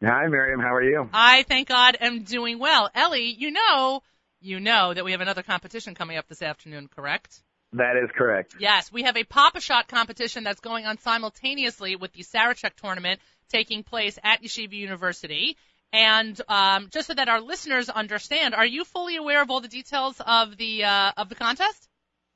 [0.03, 0.61] Hi, Miriam.
[0.61, 1.11] How are you?
[1.13, 2.89] I, thank God, am doing well.
[2.95, 4.01] Ellie, you know,
[4.41, 7.43] you know that we have another competition coming up this afternoon, correct?
[7.73, 8.55] That is correct.
[8.61, 13.83] Yes, we have a Pop-A-Shot competition that's going on simultaneously with the Sarachek tournament taking
[13.83, 15.57] place at Yeshiva University.
[15.93, 19.69] And um, just so that our listeners understand, are you fully aware of all the
[19.69, 21.89] details of the uh, of the contest?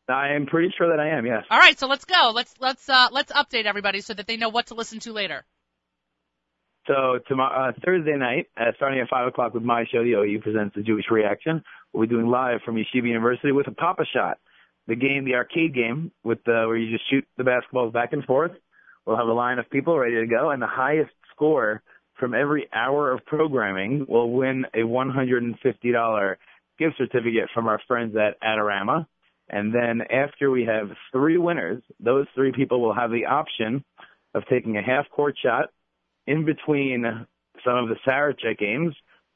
[0.09, 1.27] I am pretty sure that I am.
[1.27, 1.45] Yes.
[1.51, 2.33] All right, so let's go.
[2.35, 5.45] Let's let's uh, let's update everybody so that they know what to listen to later.
[6.87, 10.41] So tomorrow, uh, Thursday night, uh, starting at five o'clock with my show, the OU
[10.41, 11.63] presents the Jewish Reaction.
[11.93, 14.39] We'll be doing live from Yeshiva University with a Pop-A-Shot,
[14.89, 18.25] the game, the arcade game, with uh, where you just shoot the basketballs back and
[18.25, 18.53] forth.
[19.07, 21.83] We'll have a line of people ready to go, and the highest score
[22.23, 26.37] from every hour of programming will win a $150
[26.79, 29.05] gift certificate from our friends at Adorama.
[29.51, 33.83] And then after we have three winners, those three people will have the option
[34.35, 35.71] of taking a half court shot
[36.29, 37.27] in between
[37.65, 38.95] some of the Sarachek games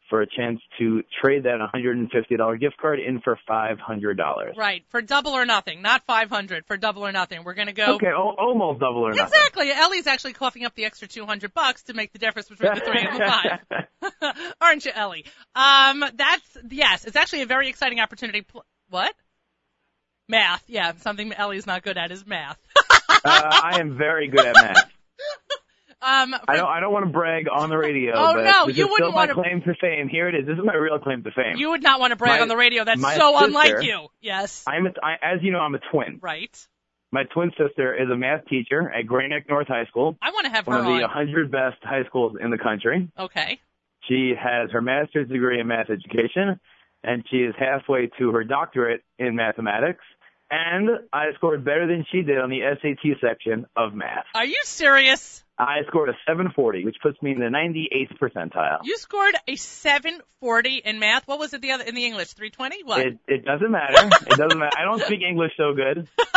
[0.09, 4.57] for a chance to trade that $150 gift card in for $500.
[4.57, 7.45] Right, for double or nothing, not 500, for double or nothing.
[7.45, 9.25] We're going to go Okay, al- almost double or nothing.
[9.27, 9.71] Exactly.
[9.71, 13.01] Ellie's actually coughing up the extra 200 bucks to make the difference between the 3
[13.01, 13.25] and the
[14.23, 14.45] 5.
[14.61, 15.25] Aren't you, Ellie?
[15.55, 18.43] Um that's yes, it's actually a very exciting opportunity.
[18.43, 19.15] Pl- what?
[20.29, 20.65] Math.
[20.69, 22.59] Yeah, something Ellie's not good at is math.
[23.11, 24.91] uh, I am very good at math.
[26.03, 26.67] Um for- I don't.
[26.69, 28.13] I don't want to brag on the radio.
[28.15, 30.09] Oh, but no, you wouldn't my wanna- claim to fame.
[30.09, 30.47] Here it is.
[30.47, 31.57] This is my real claim to fame.
[31.57, 32.85] you would not want to brag My- on the radio.
[32.85, 34.09] That's so sister- unlike you.
[34.21, 34.65] Yes.
[34.67, 34.87] I'm.
[34.87, 36.19] A, I, as you know, I'm a twin.
[36.21, 36.57] Right.
[37.13, 40.45] My twin sister is a math teacher at Great Neck North High School, I want
[40.47, 41.01] to have her one of the on.
[41.03, 43.09] 100 best high schools in the country.
[43.19, 43.61] Okay.
[44.09, 46.59] She has her master's degree in math education,
[47.05, 50.05] and she is halfway to her doctorate in mathematics.
[50.51, 54.27] And I scored better than she did on the SAT section of math.
[54.35, 55.45] Are you serious?
[55.59, 58.81] I scored a 740, which puts me in the 98th percentile.
[58.85, 61.27] You scored a 740 in math.
[61.27, 62.35] What was it the other in the English?
[62.35, 62.85] 320?
[62.85, 63.01] What?
[63.01, 64.11] It it doesn't matter.
[64.27, 64.77] It doesn't matter.
[64.79, 66.09] I don't speak English so good,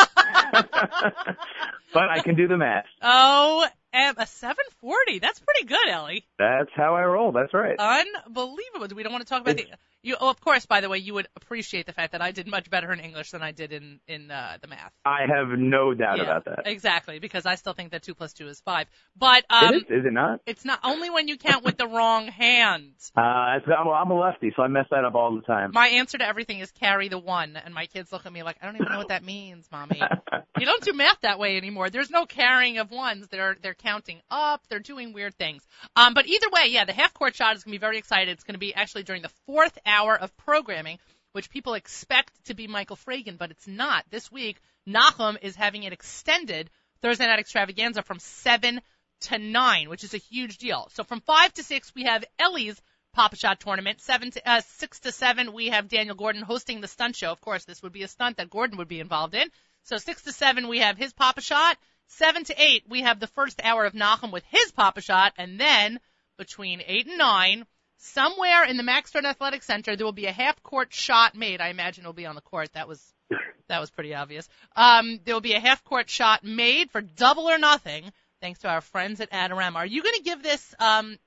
[1.94, 2.86] but I can do the math.
[3.02, 5.20] Oh, um, a 740.
[5.20, 6.26] That's pretty good, Ellie.
[6.38, 7.32] That's how I roll.
[7.32, 7.78] That's right.
[7.78, 8.88] Unbelievable.
[8.96, 9.68] We don't want to talk about the.
[10.02, 10.66] You, oh, of course.
[10.66, 13.32] By the way, you would appreciate the fact that I did much better in English
[13.32, 14.94] than I did in in uh, the math.
[15.04, 16.60] I have no doubt Yeah, about that.
[16.66, 18.88] Exactly, because I still think that two plus two is five.
[19.18, 20.40] But um, it is, is it not?
[20.46, 22.94] it's not only when you count with the wrong hand.
[23.20, 25.72] Uh, I'm, a- I'm a lefty, so I mess that up all the time.
[25.74, 28.58] My answer to everything is carry the one, and my kids look at me like
[28.62, 30.02] I don't even know what that means, mommy.
[30.60, 31.90] you don't do math that way anymore.
[31.90, 33.28] There's no carrying of ones.
[33.28, 34.62] They're they're counting up.
[34.70, 35.64] They're doing weird things.
[35.96, 38.30] Um, but either way, yeah, the half court shot is gonna be very excited.
[38.32, 41.00] It's gonna be actually during the fourth hour of programming,
[41.34, 44.06] which people expect to be Michael Fragan, but it's not.
[44.10, 46.70] This week, Nahum is having it extended
[47.02, 48.82] Thursday night extravaganza from seven
[49.22, 50.88] to nine, which is a huge deal.
[50.94, 52.82] So from five to six, we have Ellie's
[53.14, 54.02] Pop-A-Shot tournament.
[54.02, 57.32] Seven to uh, six to seven, we have Daniel Gordon hosting the stunt show.
[57.32, 59.50] Of course, this would be a stunt that Gordon would be involved in.
[59.84, 61.78] So six to seven, we have his Pop-A-Shot.
[62.08, 66.00] Seven to eight, we have the first hour of Nahum with his Pop-A-Shot, and then
[66.38, 67.66] between eight and nine,
[68.00, 71.62] somewhere in the Max Stern Athletic Center, there will be a half court shot made.
[71.62, 72.70] I imagine it'll be on the court.
[72.74, 73.02] That was
[73.68, 74.50] that was pretty obvious.
[74.76, 78.70] Um, there will be a half court shot made for double or nothing, thanks to
[78.70, 79.76] our friends at Adorama.
[79.76, 80.74] Are you going to give this?
[80.80, 81.18] Um,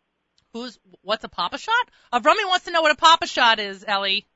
[0.52, 1.90] who's what's a Pop-A-Shot?
[2.12, 4.26] Uh, Rummy wants to know what a Pop-A-Shot is, Ellie.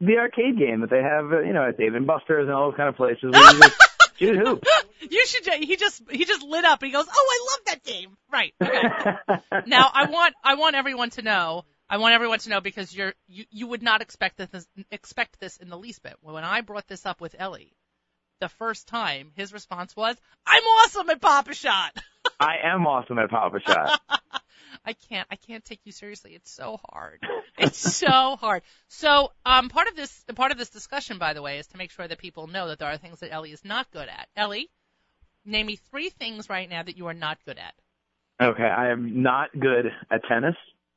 [0.00, 2.70] The arcade game that they have, uh, you know, at Dave and Buster's and all
[2.70, 3.32] those kind of places
[4.16, 4.68] shoot hoops.
[5.10, 5.46] You should.
[5.62, 6.80] He just he just lit up.
[6.80, 8.54] And he goes, "Oh, I love that game." Right.
[8.60, 9.60] Okay.
[9.66, 11.64] now I want I want everyone to know.
[11.90, 15.58] I want everyone to know because you're you you would not expect this expect this
[15.58, 16.14] in the least bit.
[16.22, 17.76] When I brought this up with Ellie,
[18.40, 21.92] the first time, his response was, "I'm awesome at Pop-A-Shot."
[22.40, 24.00] I am awesome at Papa Shot.
[24.84, 26.34] I can't I can't take you seriously.
[26.34, 27.20] It's so hard.
[27.56, 28.62] It's so hard.
[28.88, 31.92] So um part of this part of this discussion, by the way, is to make
[31.92, 34.26] sure that people know that there are things that Ellie is not good at.
[34.36, 34.70] Ellie,
[35.44, 37.74] name me three things right now that you are not good at.
[38.44, 40.56] Okay, I am not good at tennis,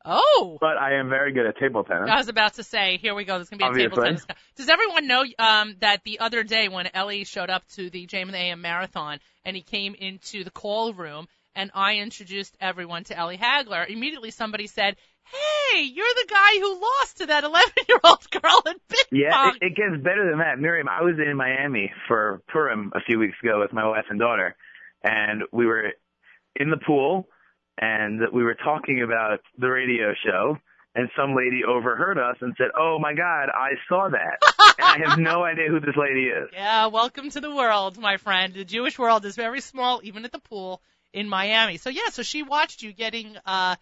[0.09, 0.57] Oh.
[0.61, 2.09] but I am very good at table tennis.
[2.09, 3.35] I was about to say, here we go.
[3.35, 4.25] There's gonna be a table tennis.
[4.55, 8.23] Does everyone know um, that the other day when Ellie showed up to the JM
[8.23, 13.03] and the AM marathon and he came into the call room and I introduced everyone
[13.05, 18.29] to Ellie Hagler, immediately somebody said, "Hey, you're the guy who lost to that 11-year-old
[18.29, 20.59] girl at Big Yeah, it, it gets better than that.
[20.59, 24.19] Miriam, I was in Miami for Purim a few weeks ago with my wife and
[24.19, 24.55] daughter,
[25.03, 25.93] and we were
[26.55, 27.27] in the pool,
[27.79, 30.57] and we were talking about the radio show,
[30.93, 35.09] and some lady overheard us and said, "Oh my God, I saw that," and I
[35.09, 36.49] have no idea who this lady is.
[36.53, 38.53] Yeah, welcome to the world, my friend.
[38.53, 41.77] The Jewish world is very small, even at the pool in Miami.
[41.77, 43.75] So yeah, so she watched you getting uh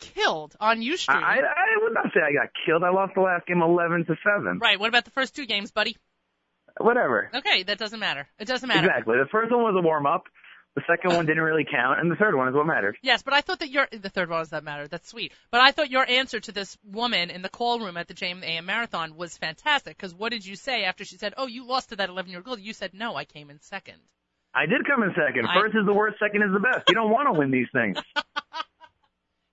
[0.00, 1.16] killed on U I, Street.
[1.16, 2.84] I, I would not say I got killed.
[2.84, 4.58] I lost the last game 11 to 7.
[4.58, 4.78] Right.
[4.78, 5.96] What about the first two games, buddy?
[6.78, 7.30] Whatever.
[7.34, 8.28] Okay, that doesn't matter.
[8.38, 8.86] It doesn't matter.
[8.86, 9.16] Exactly.
[9.16, 10.24] The first one was a warm up.
[10.76, 12.96] The second one didn't really count, and the third one is what mattered.
[13.02, 14.86] Yes, but I thought that your the third one was that matter.
[14.86, 15.32] That's sweet.
[15.50, 18.44] But I thought your answer to this woman in the call room at the JM
[18.44, 19.96] AM Marathon was fantastic.
[19.96, 22.38] Because what did you say after she said, "Oh, you lost to that 11 year
[22.38, 22.58] old girl"?
[22.58, 24.00] You said, "No, I came in second.
[24.54, 25.46] I did come in second.
[25.46, 26.88] I- First is the worst, second is the best.
[26.88, 27.98] You don't want to win these things.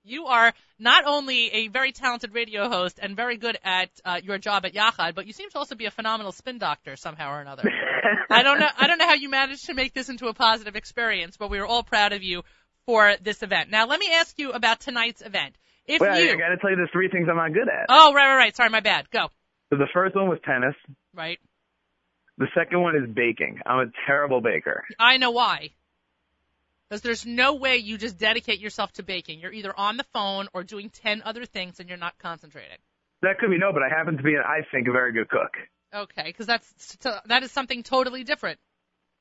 [0.08, 4.38] You are not only a very talented radio host and very good at uh, your
[4.38, 7.42] job at Yachad, but you seem to also be a phenomenal spin doctor somehow or
[7.42, 7.64] another.
[8.30, 8.70] I don't know.
[8.78, 11.58] I don't know how you managed to make this into a positive experience, but we
[11.58, 12.44] are all proud of you
[12.86, 13.72] for this event.
[13.72, 15.56] Now, let me ask you about tonight's event.
[15.88, 17.88] If well, you, I got to tell you the three things I'm not good at.
[17.90, 18.56] oh, right, right, right.
[18.56, 19.10] Sorry, my bad.
[19.10, 19.30] Go.
[19.72, 20.76] So the first one was tennis.
[21.16, 21.40] Right.
[22.38, 23.60] The second one is baking.
[23.66, 24.84] I'm a terrible baker.
[25.00, 25.72] I know why.
[26.90, 29.40] Because there's no way you just dedicate yourself to baking.
[29.40, 32.78] You're either on the phone or doing 10 other things and you're not concentrating.
[33.22, 35.52] That could be no, but I happen to be, I think, a very good cook.
[35.94, 38.60] Okay, because that's that is something totally different.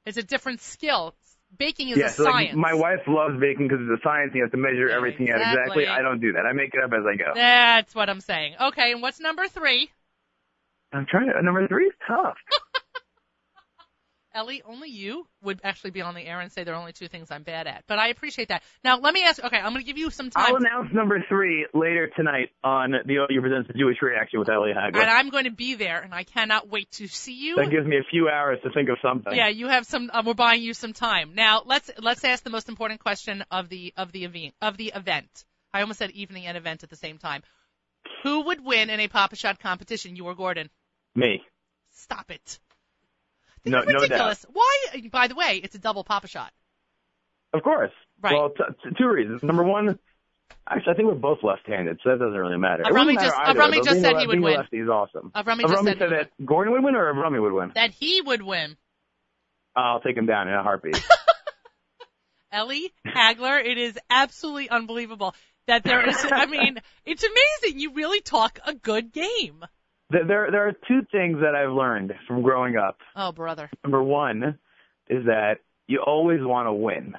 [0.04, 1.14] It's a different skill.
[1.56, 2.56] Baking is yeah, a so like, science.
[2.56, 4.32] my wife loves baking because it's a science.
[4.34, 5.84] You have to measure Yeah, everything out exactly.
[5.84, 5.86] exactly.
[5.86, 6.44] I don't do that.
[6.44, 7.30] I make it up as I go.
[7.34, 8.56] That's what I'm saying.
[8.60, 9.88] Okay, and what's number three?
[10.92, 11.40] I'm trying to.
[11.42, 12.36] Number three is tough.
[14.34, 17.06] Ellie, only you would actually be on the air and say there are only two
[17.06, 17.84] things I'm bad at.
[17.86, 18.62] But I appreciate that.
[18.82, 19.42] Now, let me ask.
[19.42, 20.46] Okay, I'm going to give you some time.
[20.46, 24.72] I'll announce number three later tonight on the OU presents the Jewish reaction with Ellie
[24.76, 25.00] Hagler.
[25.00, 27.56] and I'm going to be there, and I cannot wait to see you.
[27.56, 29.34] That gives me a few hours to think of something.
[29.34, 30.10] Yeah, you have some.
[30.12, 31.34] Uh, we're buying you some time.
[31.34, 34.92] Now let's let's ask the most important question of the of the event of the
[34.94, 35.44] event.
[35.72, 37.42] I almost said evening and event at the same time.
[38.22, 40.14] Who would win in a Pop-A-Shot competition?
[40.16, 40.70] You or Gordon?
[41.14, 41.42] Me.
[41.92, 42.58] Stop it.
[43.64, 44.44] No- They're no ridiculous.
[44.52, 45.08] Why?
[45.10, 46.52] By the way, it's a double Pop-A-Shot.
[47.52, 47.92] Of course.
[48.20, 48.34] Right.
[48.34, 49.42] Well, t- t- two reasons.
[49.42, 49.98] Number one,
[50.68, 52.82] actually, I think we're both left-handed, so that doesn't really matter.
[52.82, 54.54] It Avrami wouldn't matter just- Avrami just said he would win.
[54.56, 55.30] lefty is awesome.
[55.34, 57.72] Avrami just Avrami said said he that Gordon would win or Avrami would win.
[57.74, 58.76] That he would win.
[59.76, 61.02] I'll take him down in a heartbeat.
[62.52, 65.34] Ellie Hagler, it is absolutely unbelievable
[65.66, 66.16] that there is.
[66.30, 67.80] I mean, it's amazing.
[67.80, 69.64] You really talk a good game.
[70.10, 72.98] There, there, there are two things that I've learned from growing up.
[73.16, 73.70] Oh, brother.
[73.82, 74.58] Number one
[75.08, 77.14] is that you always want to win.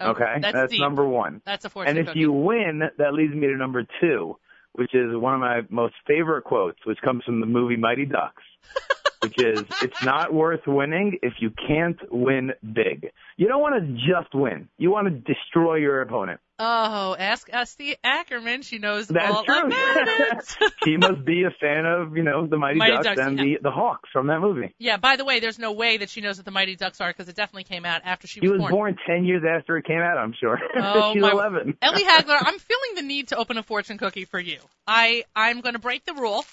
[0.00, 0.80] Oh, okay, That's, deep.
[0.80, 1.40] number one.
[1.46, 2.20] That's a fortune And if cookie.
[2.20, 4.36] you win, that leads me to number two,
[4.72, 8.42] which is one of my most favorite quotes, which comes from the movie Mighty Ducks,
[9.22, 13.10] which is, it's not worth winning if you can't win big.
[13.36, 14.68] You don't want to just win.
[14.76, 16.40] You want to destroy your opponent.
[16.64, 18.62] Oh, ask Esty Ackerman.
[18.62, 19.66] She knows That's all true.
[19.66, 20.56] about it.
[20.84, 23.44] he must be a fan of, you know, the Mighty, Mighty Ducks, Ducks, and yeah.
[23.44, 24.72] the, the Hawks from that movie.
[24.78, 27.10] yeah, by the way, there's no way that she knows what the Mighty Ducks are
[27.10, 29.84] because it definitely came out after she He was was born 10 years after it
[29.84, 30.58] came out, I'm sure.
[30.76, 31.78] Oh, She's my- 11.
[31.82, 34.58] Ellie Hagler, I'm feeling the need to open a fortune cookie for you.
[34.86, 36.44] I I'm going to break the rule,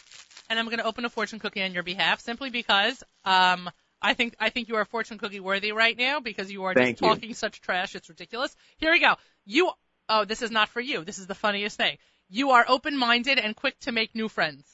[0.49, 3.69] and I'm going to open a fortune cookie on your behalf simply because um
[4.01, 6.97] I think I think you are fortune cookie worthy right now because you are Thank
[6.97, 7.07] just you.
[7.09, 7.95] talking such trash.
[7.95, 8.55] It's ridiculous.
[8.77, 9.15] Here we go.
[9.45, 9.71] You
[10.09, 11.03] oh this is not for you.
[11.03, 11.97] This is the funniest thing.
[12.29, 14.65] You are open-minded and quick to make new friends.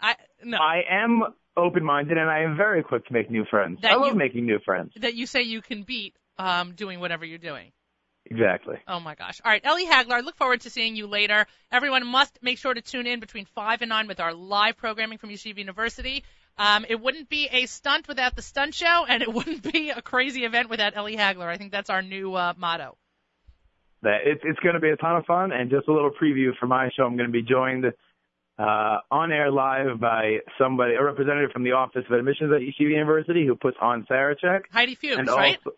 [0.00, 1.22] I no I am
[1.56, 3.80] open-minded and I am very quick to make new friends.
[3.82, 4.92] That I love you- making new friends.
[4.96, 7.72] that you say you can beat um doing whatever you're doing.
[8.26, 8.76] Exactly.
[8.86, 9.40] Oh my gosh.
[9.44, 11.44] All right, Ellie Hagler, I look forward to seeing you later.
[11.72, 15.18] Everyone must make sure to tune in between 5 and 9 with our live programming
[15.18, 16.22] from Yeshiva University.
[16.56, 20.00] Um, it wouldn't be a stunt without the stunt show, and it wouldn't be a
[20.00, 21.46] crazy event without Ellie Hagler.
[21.48, 22.96] I think that's our new uh, motto.
[24.02, 26.50] That it's it's going to be a ton of fun and just a little preview
[26.58, 27.04] for my show.
[27.04, 27.84] I'm going to be joined
[28.58, 32.90] uh, on air live by somebody, a representative from the Office of Admissions at Yeshiva
[32.90, 34.62] University who puts on Sarachek.
[34.70, 35.58] Heidi Fuchs, and right?
[35.64, 35.76] also,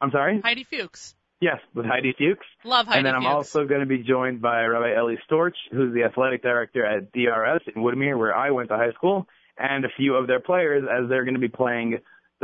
[0.00, 0.40] I'm sorry.
[0.42, 1.14] Heidi Fuchs.
[1.40, 2.46] Yes, with Heidi Fuchs.
[2.64, 3.34] Love Heidi and then I'm Fuchs.
[3.34, 7.62] also going to be joined by Rabbi Ellie Storch, who's the athletic director at DRS
[7.74, 9.26] in Woodmere, where I went to high school,
[9.58, 11.98] and a few of their players as they're going to be playing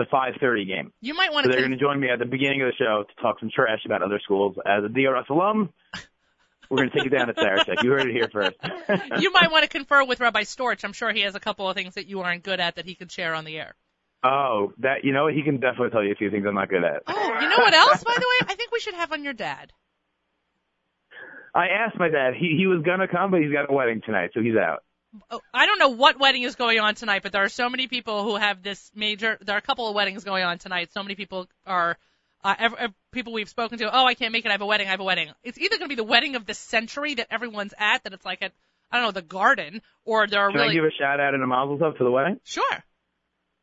[0.04, 0.92] the 5:30 game.
[1.00, 1.56] You might want So to.
[1.56, 3.80] they're going to join me at the beginning of the show to talk some trash
[3.84, 4.56] about other schools.
[4.66, 5.70] As a DRS alum,
[6.70, 7.82] we're going to take it down at Sarachek.
[7.82, 8.56] You heard it here first.
[9.20, 10.84] you might want to confer with Rabbi Storch.
[10.84, 12.94] I'm sure he has a couple of things that you aren't good at that he
[12.94, 13.74] could share on the air.
[14.24, 15.26] oh, that you know?
[15.26, 17.02] He can definitely tell you a few things I'm not good at.
[17.06, 18.46] Oh, you know what else, by the way?
[18.48, 19.72] I think we should have on your dad.
[21.54, 22.34] I asked my dad.
[22.38, 24.84] He he was gonna come, but he's got a wedding tonight, so he's out.
[25.30, 27.88] Oh, I don't know what wedding is going on tonight, but there are so many
[27.88, 29.38] people who have this major.
[29.40, 30.92] There are a couple of weddings going on tonight.
[30.92, 31.96] So many people are.
[32.42, 34.48] Uh, ev ev- people we've spoken to, oh, I can't make it.
[34.48, 34.86] I have a wedding.
[34.86, 35.28] I have a wedding.
[35.42, 38.24] It's either going to be the wedding of the century that everyone's at, that it's
[38.24, 38.52] like at,
[38.90, 40.74] I don't know, the garden, or there are Can I really.
[40.76, 42.40] give a shout out and a mazel tov to the wedding?
[42.44, 42.84] Sure.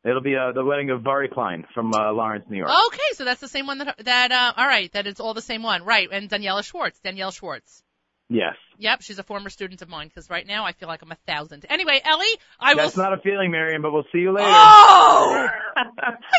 [0.04, 2.70] It'll be uh, the wedding of Barry Klein from uh, Lawrence, New York.
[2.70, 5.64] Okay, so that's the same one that, that, uh, alright, that it's all the same
[5.64, 5.82] one.
[5.84, 7.82] Right, and Daniela Schwartz, Danielle Schwartz.
[8.30, 8.56] Yes.
[8.78, 11.16] Yep, she's a former student of mine because right now I feel like I'm a
[11.26, 11.64] thousand.
[11.68, 12.26] Anyway, Ellie,
[12.60, 12.82] I will.
[12.82, 14.48] That's not a feeling, Miriam, but we'll see you later.
[14.48, 15.48] Oh!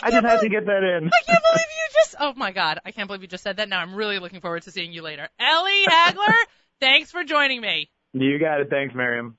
[0.04, 1.08] I just had to get that in.
[1.08, 2.16] I can't believe you just.
[2.20, 3.68] Oh my God, I can't believe you just said that.
[3.70, 5.30] Now I'm really looking forward to seeing you later.
[5.40, 6.36] Ellie Hagler,
[6.80, 7.90] thanks for joining me.
[8.14, 8.70] You got it.
[8.70, 9.38] Thanks, Miriam.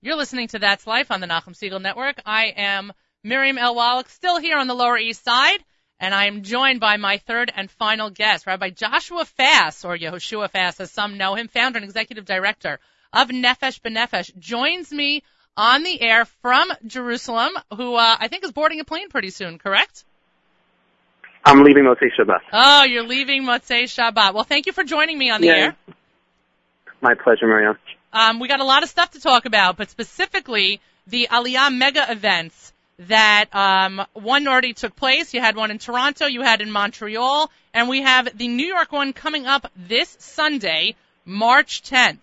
[0.00, 2.20] You're listening to That's Life on the Nachum Segal Network.
[2.24, 2.92] I am
[3.24, 3.74] Miriam L.
[3.74, 5.58] Wallach, still here on the Lower East Side,
[6.00, 10.50] and I am joined by my third and final guest, Rabbi Joshua Fass, or Yehoshua
[10.50, 12.80] Fass, as some know him, founder and executive director
[13.12, 15.22] of Nefesh B'Nefesh, joins me
[15.56, 19.58] on the air from Jerusalem, who uh, I think is boarding a plane pretty soon,
[19.58, 20.04] correct?
[21.44, 22.40] I'm leaving Motzei Shabbat.
[22.52, 24.34] Oh, you're leaving Motzei Shabbat.
[24.34, 25.54] Well, thank you for joining me on the Yeah.
[25.54, 25.76] air.
[27.00, 27.78] My pleasure, Miriam.
[28.12, 32.10] Um, we got a lot of stuff to talk about, but specifically the Aliyah mega
[32.10, 35.34] events that um, one already took place.
[35.34, 38.92] You had one in Toronto, you had in Montreal, and we have the New York
[38.92, 42.18] one coming up this Sunday, March 10th.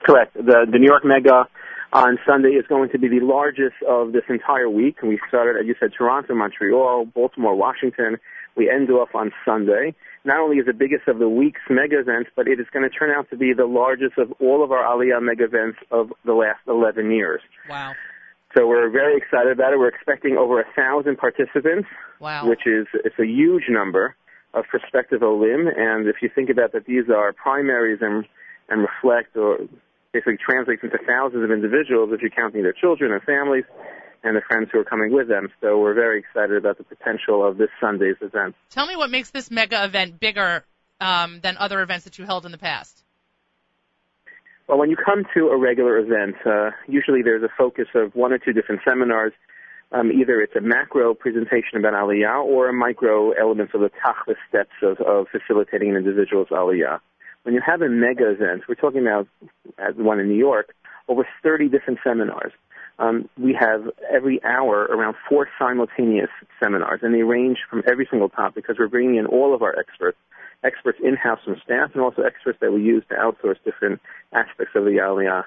[0.00, 0.34] Correct.
[0.34, 1.46] The the New York Mega
[1.92, 4.98] on Sunday is going to be the largest of this entire week.
[5.00, 8.16] And we started, as you said, Toronto, Montreal, Baltimore, Washington.
[8.56, 9.94] We end off on Sunday.
[10.24, 12.88] Not only is it the biggest of the week's mega events, but it is going
[12.88, 16.12] to turn out to be the largest of all of our Aliyah mega events of
[16.24, 17.40] the last 11 years.
[17.68, 17.94] Wow.
[18.56, 19.78] So we're very excited about it.
[19.78, 21.88] We're expecting over a thousand participants.
[22.20, 22.46] Wow.
[22.46, 24.14] which is it's a huge number
[24.52, 25.68] of prospective olim.
[25.68, 28.26] And if you think about that, these are primaries and
[28.68, 29.58] and reflect or
[30.12, 33.64] basically translates into thousands of individuals if you're counting their children and families
[34.22, 35.48] and the friends who are coming with them.
[35.60, 38.54] So we're very excited about the potential of this Sunday's event.
[38.68, 40.64] Tell me what makes this mega event bigger
[41.00, 43.02] um, than other events that you held in the past.
[44.70, 48.32] Well, when you come to a regular event, uh, usually there's a focus of one
[48.32, 49.32] or two different seminars.
[49.90, 54.36] Um, either it's a macro presentation about Aliyah or a micro elements of the tachlis
[54.48, 57.00] steps of, of facilitating an individual's Aliyah.
[57.42, 59.26] When you have a mega event, we're talking about
[59.76, 60.72] at one in New York,
[61.08, 62.52] over 30 different seminars.
[63.00, 66.30] Um, we have every hour around four simultaneous
[66.62, 69.76] seminars, and they range from every single topic because we're bringing in all of our
[69.76, 70.18] experts,
[70.62, 74.00] experts in-house from staff, and also experts that we use to outsource different
[74.32, 75.44] aspects of the Aliyah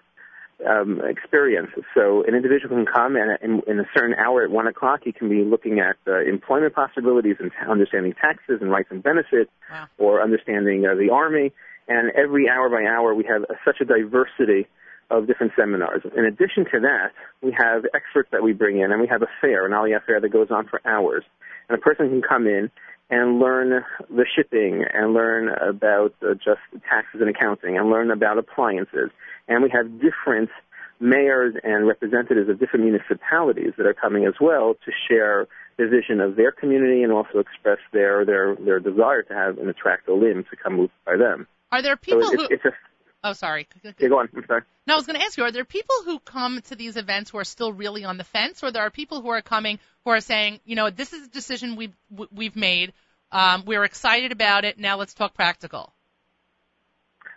[0.68, 1.70] um, experience.
[1.94, 5.12] So an individual can come and in, in a certain hour at one o'clock, he
[5.12, 9.52] can be looking at uh, employment possibilities and t- understanding taxes and rights and benefits,
[9.72, 9.88] Wow.
[9.98, 11.52] or understanding uh, the army.
[11.88, 14.68] And every hour by hour, we have uh, such a diversity
[15.10, 16.02] of different seminars.
[16.16, 17.12] In addition to that,
[17.42, 20.22] we have experts that we bring in, and we have a fair, an Aliyah fair
[20.22, 21.24] that goes on for hours.
[21.68, 22.72] And a person can come in
[23.10, 28.38] and learn the shipping and learn about uh, just taxes and accounting and learn about
[28.38, 29.10] appliances.
[29.48, 30.50] And we have different
[31.00, 35.48] mayors and representatives of different municipalities that are coming as well to share
[35.78, 39.70] the vision of their community and also express their their their desire to have and
[39.70, 41.48] attract olim to come move by them.
[41.72, 42.48] Are there So people who?
[42.50, 42.72] it's a
[43.24, 43.68] Oh, sorry.
[43.84, 44.28] yeah, go on.
[44.36, 44.62] I'm sorry.
[44.86, 47.30] No, I was going to ask you, are there people who come to these events
[47.32, 50.12] who are still really on the fence, or there are people who are coming who
[50.12, 51.96] are saying, you know, this is a decision we've
[52.32, 52.92] we've made,
[53.32, 55.94] um, we're excited about it, now let's talk practical.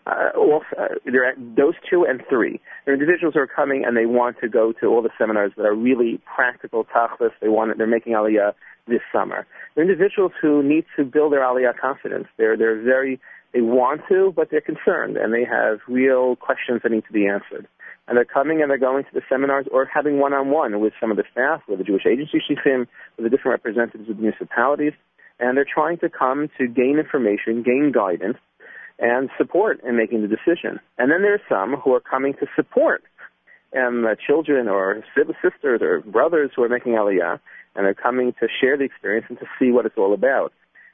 [0.06, 2.60] Uh, well, uh, there are those two and three.
[2.84, 5.52] There are individuals who are coming and they want to go to all the seminars
[5.56, 7.32] that are really practical tachlis.
[7.40, 8.52] They want they're making aliyah
[8.86, 9.46] this summer.
[9.74, 12.28] There are individuals who need to build their aliyah confidence.
[12.36, 13.20] They're they're very
[13.56, 17.26] they want to, but they're concerned and they have real questions that need to be
[17.26, 17.66] answered.
[18.06, 21.16] And they're coming and they're going to the seminars or having one-on-one with some of
[21.16, 22.86] the staff, with the Jewish agency shlichim,
[23.16, 24.92] with the different representatives of the municipalities,
[25.40, 28.36] and they're trying to come to gain information, gain guidance,
[28.98, 30.78] and support in making the decision.
[30.98, 33.04] And then there's some who are coming to support
[33.74, 37.40] um, uh, children or sis- sisters or brothers who are making aliyah,
[37.74, 40.52] and they're coming to share the experience and to see what it's all about.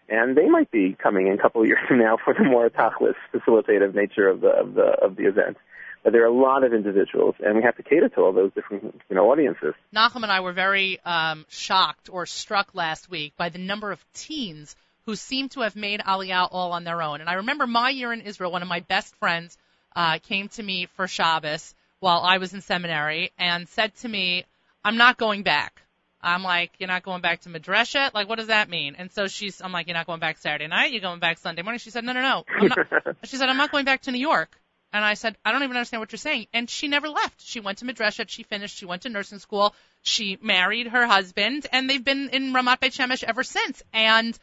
[0.09, 2.68] And they might be coming in a couple of years from now for the more
[2.68, 5.57] tachlis, facilitative nature of the of the of the event.
[6.03, 8.53] But there are a lot of individuals, and we have to cater to all those
[8.53, 9.74] different you know audiences.
[9.94, 14.05] Nachum and I were very um, shocked or struck last week by the number of
[14.12, 14.74] teens
[15.07, 17.20] who seem to have made Aliyah all on their own.
[17.20, 19.57] And I remember my year in Israel, one of my best friends
[19.96, 24.44] uh, came to me for Shabbos while I was in seminary and said to me,
[24.84, 25.82] I'm not going back.
[26.22, 28.14] I'm like, you're not going back to Madresha?
[28.14, 28.94] Like, what does that mean?
[28.96, 30.92] And so she's, I'm like, you're not going back Saturday night?
[30.92, 31.80] You're going back Sunday morning?
[31.80, 32.44] She said, no, no, no.
[32.48, 32.78] I'm not.
[33.24, 34.56] she said, I'm not going back to New York.
[34.92, 36.46] And I said, I don't even understand what you're saying.
[36.52, 37.40] And she never left.
[37.40, 38.28] She went to Madresha.
[38.28, 38.76] She finished.
[38.76, 39.74] She went to nursing school.
[40.02, 43.82] She married her husband, and they've been in Ramat Beit Shemesh ever since.
[43.94, 44.38] And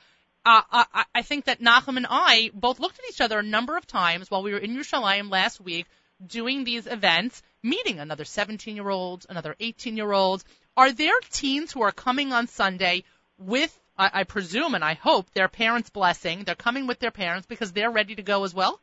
[0.46, 3.78] uh, I, I think that Nachum and I both looked at each other a number
[3.78, 5.86] of times while we were in Yerushalayim last week
[6.26, 10.44] doing these events, meeting another 17 year old, another 18 year old.
[10.78, 13.04] Are there teens who are coming on Sunday
[13.38, 16.46] with I, I presume and I hope their parents' blessing.
[16.46, 18.80] They're coming with their parents because they're ready to go as well.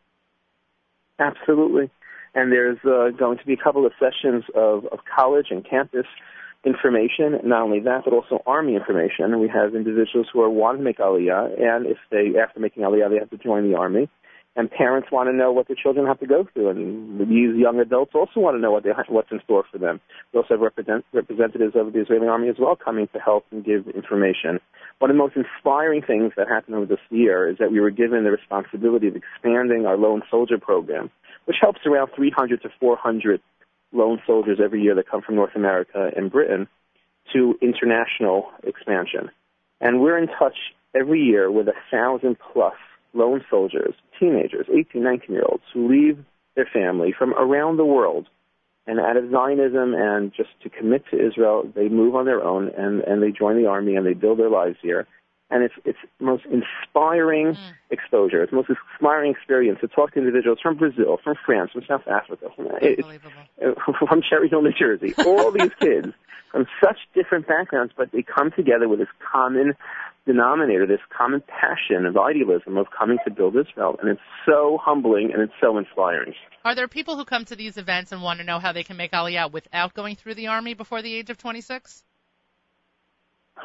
[1.19, 1.91] Absolutely.
[2.35, 6.05] And there's uh, going to be a couple of sessions of, of college and campus
[6.65, 7.41] information.
[7.45, 9.41] Not only that, but also Army information.
[9.41, 13.09] We have individuals who are wanting to make Aliyah, and if they, after making Aliyah,
[13.09, 14.11] they have to join the Army.
[14.57, 17.79] And parents want to know what their children have to go through, and these young
[17.79, 20.01] adults also want to know what they, what's in store for them.
[20.33, 23.63] We also have represent, representatives of the Israeli Army as well coming to help and
[23.63, 24.59] give information.
[24.99, 27.91] One of the most inspiring things that happened over this year is that we were
[27.91, 31.11] given the responsibility of expanding our lone soldier program,
[31.45, 33.43] which helps around 300 to 400
[33.93, 36.67] lone soldiers every year that come from North America and Britain
[37.35, 39.31] to international expansion.
[39.83, 40.57] And we're in touch
[40.95, 42.75] every year with a thousand plus
[43.15, 48.27] lone soldiers, teenagers, 18, 19 year olds who leave their family from around the world.
[48.89, 52.71] And out of Zionism and just to commit to Israel, they move on their own
[52.77, 55.07] and, and they join the army and they build their lives here
[55.51, 57.59] and it's it's most inspiring mm.
[57.91, 58.43] exposure.
[58.43, 62.49] It's most inspiring experience to talk to individuals from Brazil, from France, from South Africa,
[62.55, 62.67] from,
[64.09, 65.15] from Cherry Hill, New Jersey.
[65.25, 66.09] All these kids
[66.53, 69.75] from such different backgrounds, but they come together with this common
[70.27, 75.31] denominator, this common passion of idealism of coming to build Israel, and it's so humbling
[75.33, 76.35] and it's so inspiring.
[76.65, 78.97] Are there people who come to these events and want to know how they can
[78.97, 82.03] make Aliyah without going through the army before the age of 26?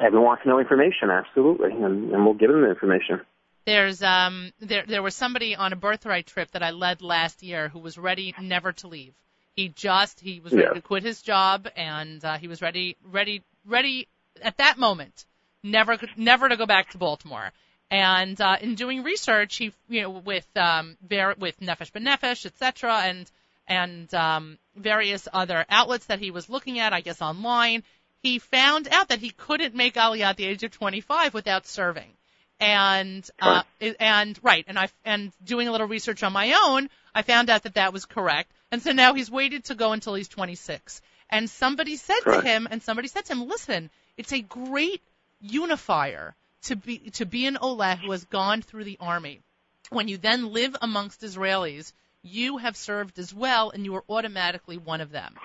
[0.02, 3.22] Everyone wants to know information, absolutely, and, and we'll give them the information.
[3.66, 7.70] There's um there there was somebody on a birthright trip that I led last year
[7.70, 9.14] who was ready never to leave.
[9.54, 10.74] He just he was ready yeah.
[10.74, 14.08] to quit his job and uh, he was ready ready ready
[14.42, 15.26] at that moment
[15.64, 17.52] never never to go back to Baltimore.
[17.90, 23.02] And uh, in doing research, he you know with um ver- with Nefesh B'Nefesh, etc.
[23.04, 23.30] and
[23.68, 27.84] and um, various other outlets that he was looking at, I guess online,
[28.22, 32.12] he found out that he couldn't make Aliyah at the age of 25 without serving.
[32.60, 33.64] And, uh,
[34.00, 37.64] and, right, and I, and doing a little research on my own, I found out
[37.64, 38.52] that that was correct.
[38.72, 41.02] And so now he's waited to go until he's 26.
[41.30, 45.02] And somebody said to him, and somebody said to him, listen, it's a great
[45.42, 49.42] unifier to be, to be an Olah who has gone through the army.
[49.90, 51.92] When you then live amongst Israelis,
[52.24, 55.36] you have served as well, and you are automatically one of them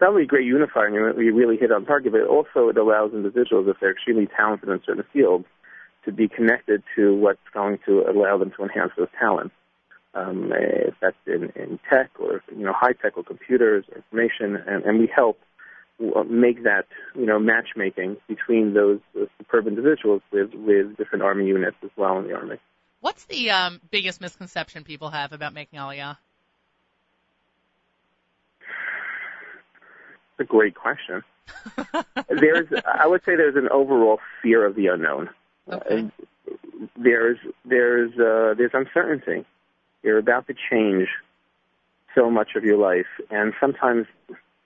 [0.00, 3.12] not only a great unifier, and you really hit on target, but also it allows
[3.12, 5.44] individuals, if they're extremely talented in certain fields,
[6.04, 9.54] to be connected to what's going to allow them to enhance those talents.
[10.12, 14.56] Um, if that's in, in tech or you know high tech or computers or information,
[14.56, 15.38] and, and we help
[16.28, 21.76] make that you know matchmaking between those, those superb individuals with with different army units
[21.82, 22.56] as well in the army.
[23.00, 26.16] What's the um, biggest misconception people have about making Aliyah?
[30.40, 31.22] a great question.
[32.28, 35.28] there's, I would say, there's an overall fear of the unknown.
[35.70, 36.08] Okay.
[36.50, 36.56] Uh,
[36.96, 39.44] there's, there's, uh, there's uncertainty.
[40.02, 41.08] You're about to change
[42.14, 44.06] so much of your life, and sometimes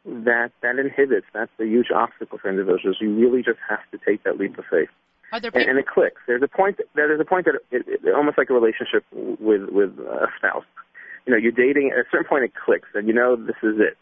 [0.04, 1.26] that that inhibits.
[1.32, 2.98] That's a huge obstacle for individuals.
[3.00, 4.88] You really just have to take that leap of faith.
[5.32, 6.20] People- and, and it clicks.
[6.26, 6.78] There's a point.
[6.94, 10.64] There's a point that it, it, almost like a relationship with with a spouse.
[11.26, 11.90] You know, you're dating.
[11.92, 13.96] At a certain point, it clicks, and you know this is it.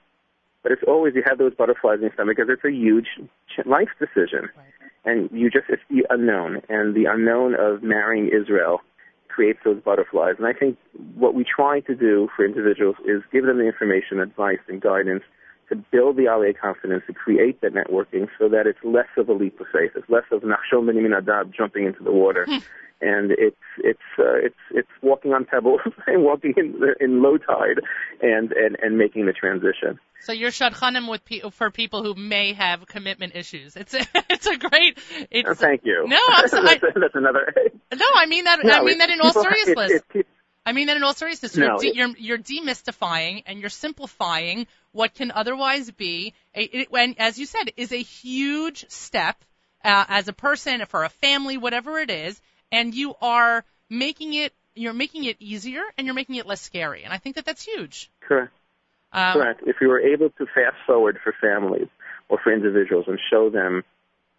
[0.62, 3.08] But it's always you have those butterflies in your stomach because it's a huge
[3.64, 4.66] life decision, right.
[5.04, 8.80] and you just it's the unknown, and the unknown of marrying Israel
[9.28, 10.34] creates those butterflies.
[10.36, 10.76] And I think
[11.14, 15.22] what we try to do for individuals is give them the information, advice, and guidance
[15.72, 19.32] to build the Aliyah confidence, to create that networking so that it's less of a
[19.32, 19.92] leap of faith.
[19.96, 22.46] It's less of Nachshon ben Adab jumping into the water
[23.02, 27.80] and it's it's uh, it's it's walking on pebbles and walking in in low tide
[28.22, 29.98] and and and making the transition.
[30.20, 33.76] So you're shadchanim with pe- for people who may have commitment issues.
[33.76, 34.98] It's a, it's a great.
[35.30, 36.06] It's, oh, thank you.
[36.06, 36.64] No, I'm sorry.
[36.80, 37.52] that's, that's another.
[37.92, 38.60] No, I mean that.
[38.64, 39.90] No, I mean that in all seriousness.
[39.90, 40.26] It, it,
[40.64, 41.56] I mean that in all seriousness.
[41.56, 46.92] No, you're, de- you're you're demystifying and you're simplifying what can otherwise be a, it,
[46.92, 49.36] when, as you said, is a huge step
[49.84, 52.40] uh, as a person for a family, whatever it is
[52.72, 57.04] and you are making it you're making it easier and you're making it less scary.
[57.04, 58.10] And I think that that's huge.
[58.20, 58.54] Correct.
[59.12, 59.60] Um, Correct.
[59.66, 61.88] If we were able to fast forward for families
[62.30, 63.84] or for individuals and show them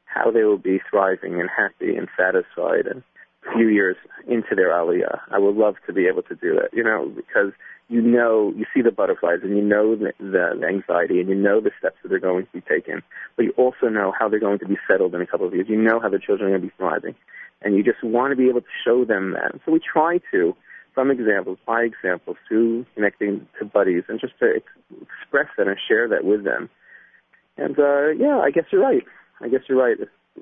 [0.05, 3.03] how they will be thriving and happy and satisfied and
[3.47, 3.95] a few years
[4.27, 6.69] into their aliyah, I would love to be able to do that.
[6.73, 7.51] You know, because
[7.89, 11.61] you know, you see the butterflies and you know the, the anxiety and you know
[11.61, 13.01] the steps that they're going to be taken,
[13.35, 15.67] but you also know how they're going to be settled in a couple of years.
[15.69, 17.15] You know how the children are going to be thriving
[17.63, 19.59] and you just want to be able to show them that.
[19.65, 20.55] So we try to,
[20.93, 25.77] from examples, by examples, through connecting to buddies, and just to ex- express that and
[25.87, 26.69] share that with them.
[27.57, 29.03] And uh, yeah, I guess you're right.
[29.41, 29.97] I guess you're right.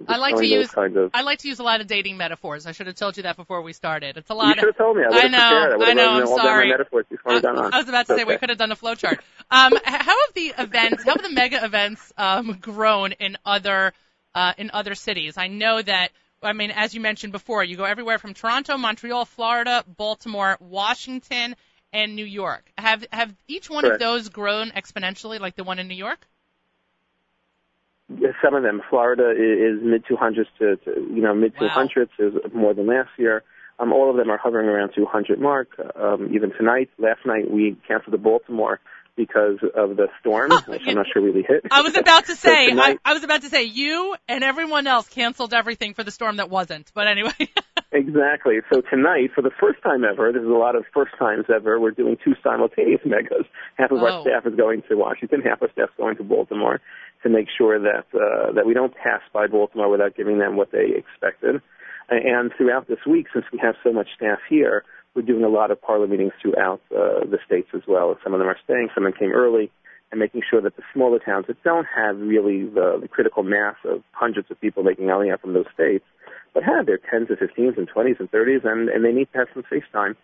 [0.07, 1.11] I like to use kinds of.
[1.13, 2.65] I like to use a lot of dating metaphors.
[2.65, 4.17] I should have told you that before we started.
[4.17, 4.55] It's a lot.
[4.55, 5.03] You should have told me.
[5.03, 5.85] I, I know.
[5.85, 6.67] I, I know, I'm sorry.
[6.67, 7.73] my metaphors before we got on.
[7.73, 9.19] I was about to say It's we could have done a flow chart.
[9.49, 13.93] Um, how have the events, how have the mega events um, grown in other
[14.33, 15.37] uh, in other cities?
[15.37, 16.11] I know that.
[16.43, 21.55] I mean, as you mentioned before, you go everywhere from Toronto, Montreal, Florida, Baltimore, Washington,
[21.93, 22.71] and New York.
[22.77, 26.25] Have have each one of those grown exponentially, like the one in New York?
[28.43, 29.33] Some of them, Florida i-
[29.73, 31.67] is mid 200s to, to you know mid Wow.
[31.69, 33.43] 200s is more than last year.
[33.79, 35.69] Um, all of them are hovering around 200 mark.
[35.95, 38.79] Um, even tonight, last night we canceled the Baltimore
[39.15, 41.65] because of the storm, which I'm not sure really hit.
[41.71, 44.87] I was about to say, I, tonight- I was about to say, you and everyone
[44.87, 46.91] else canceled everything for the storm that wasn't.
[46.93, 47.33] But anyway,
[47.93, 48.59] Exactly.
[48.71, 51.91] So tonight, for the first time ever, there's a lot of first times ever, we're
[51.91, 53.45] doing two simultaneous megas.
[53.77, 54.05] Half of Oh.
[54.05, 56.79] our staff is going to Washington, half our staff's going to Baltimore
[57.23, 60.71] to make sure that uh, that we don't pass by Baltimore without giving them what
[60.71, 61.61] they expected.
[62.09, 64.83] And throughout this week, since we have so much staff here,
[65.13, 68.17] we're doing a lot of parlor meetings throughout uh, the states as well.
[68.23, 69.69] Some of them are staying, some of them came early,
[70.11, 73.75] and making sure that the smaller towns that don't have really the, the critical mass
[73.85, 76.05] of hundreds of people making Aliyah from those states,
[76.53, 79.39] but have their 10s and 15s and 20s and 30s, and, and they need to
[79.39, 80.15] have some face time.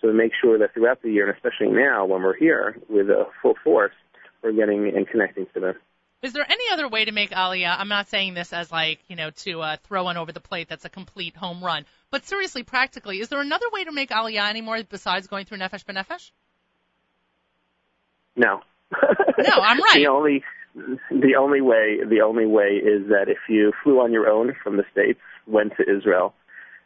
[0.00, 3.08] So to make sure that throughout the year, and especially now when we're here with
[3.08, 3.94] a full force,
[4.42, 5.74] we're getting and connecting to them.
[6.22, 7.78] is there any other way to make Aliyah?
[7.78, 10.68] I'm not saying this as like, you know, to uh, throw one over the plate
[10.68, 11.86] that's a complete home run.
[12.10, 15.84] But seriously, practically, is there another way to make Aliyah anymore besides going through Nefesh
[15.84, 16.30] B'Nefesh?
[18.36, 18.60] No.
[18.92, 19.96] No, I'm right.
[19.96, 20.42] the only
[21.10, 24.76] the only way the only way is that if you flew on your own from
[24.76, 26.34] the states, went to Israel,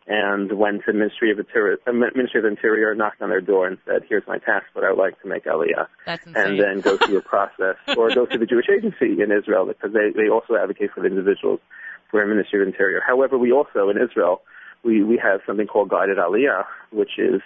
[0.07, 3.79] and went to Ministry of Interior, uh, Ministry of Interior, knocked on their door and
[3.87, 4.85] said, "Here's my passport.
[4.85, 6.43] I would like to make Aliyah." That's insane.
[6.43, 9.93] and then go through a process, or go through the Jewish Agency in Israel because
[9.93, 11.61] they, they also advocate for the individuals
[12.11, 13.01] for a Ministry of Interior.
[13.07, 14.43] However, we also in Israel
[14.83, 17.41] we we have something called guided Aliyah, which is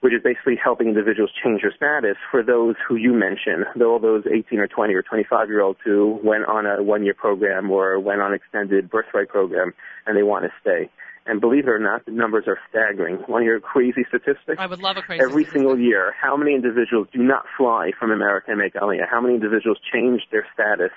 [0.00, 4.24] which is basically helping individuals change their status for those who you mentioned, all those
[4.26, 7.98] 18 or 20 or 25 year olds who went on a one year program or
[7.98, 9.72] went on extended birthright program
[10.06, 10.90] and they want to stay.
[11.26, 13.18] And believe it or not, the numbers are staggering.
[13.28, 14.58] Want to hear a crazy statistic?
[14.58, 15.20] I would love a crazy.
[15.20, 15.52] Every statistic.
[15.52, 19.08] single year, how many individuals do not fly from America and make Aliyah?
[19.10, 20.92] How many individuals change their status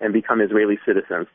[0.00, 1.26] and become Israeli citizens?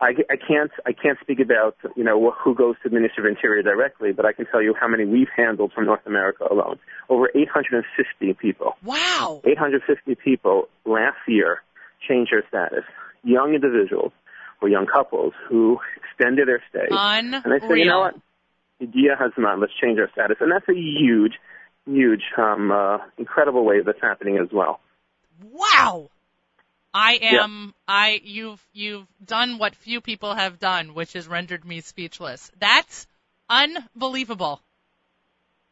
[0.00, 3.36] I, I can't I can't speak about you know who goes to the Ministry of
[3.36, 6.78] Interior directly, but I can tell you how many we've handled from North America alone.
[7.10, 8.76] Over 850 people.
[8.82, 9.42] Wow.
[9.44, 11.62] 850 people last year
[12.08, 12.84] changed their status.
[13.24, 14.12] Young individuals
[14.62, 16.88] or young couples who extended their stay.
[16.90, 17.42] Unreal.
[17.44, 18.14] And I say, you know what?
[18.80, 19.58] Idea has not.
[19.58, 21.34] Let's change our status, and that's a huge,
[21.84, 24.80] huge, um, uh, incredible way that's happening as well.
[25.52, 26.08] Wow.
[26.92, 31.80] I am I you've you've done what few people have done, which has rendered me
[31.80, 32.50] speechless.
[32.58, 33.06] That's
[33.48, 34.60] unbelievable.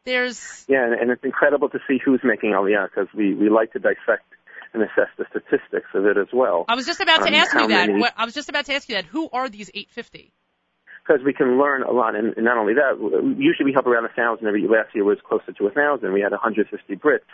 [0.05, 3.73] There's Yeah, and, and it's incredible to see who's making Aliyah because we we like
[3.73, 4.25] to dissect
[4.73, 6.65] and assess the statistics of it as well.
[6.69, 7.89] I was just about to Um, ask you that.
[7.89, 9.07] many- What, I was just about to ask you that.
[9.07, 10.33] Who are these 850?
[11.07, 12.15] because we can learn a lot.
[12.15, 12.99] And, and not only that,
[13.39, 16.13] usually we help around a thousand every last year was closer to a thousand.
[16.13, 17.25] We had 150 Brits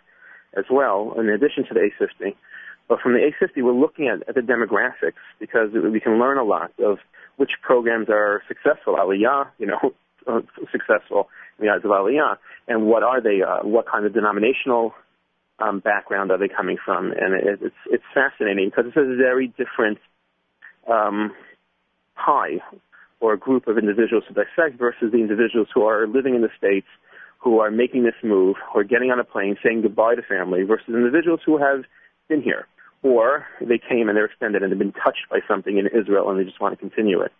[0.56, 2.36] as well, in addition to the A50.
[2.88, 6.44] But from the A50, we're looking at, at the demographics because we can learn a
[6.44, 6.98] lot of
[7.36, 8.96] which programs are successful.
[8.96, 9.94] Aliyah, you know,
[10.26, 11.28] uh, successful
[11.58, 12.36] in the eyes of Aliyah,
[12.68, 13.40] and what are they?
[13.42, 14.94] Uh, what kind of denominational
[15.58, 17.12] um, background are they coming from?
[17.12, 19.98] And it, it's it's fascinating because it's a very different
[20.90, 21.32] um,
[22.16, 22.60] pie
[23.20, 26.86] or group of individuals to dissect versus the individuals who are living in the states,
[27.38, 30.88] who are making this move, or getting on a plane, saying goodbye to family, versus
[30.88, 31.84] individuals who have
[32.28, 32.66] been here,
[33.04, 36.40] or they came and they're extended and they've been touched by something in Israel and
[36.40, 37.30] they just want to continue it.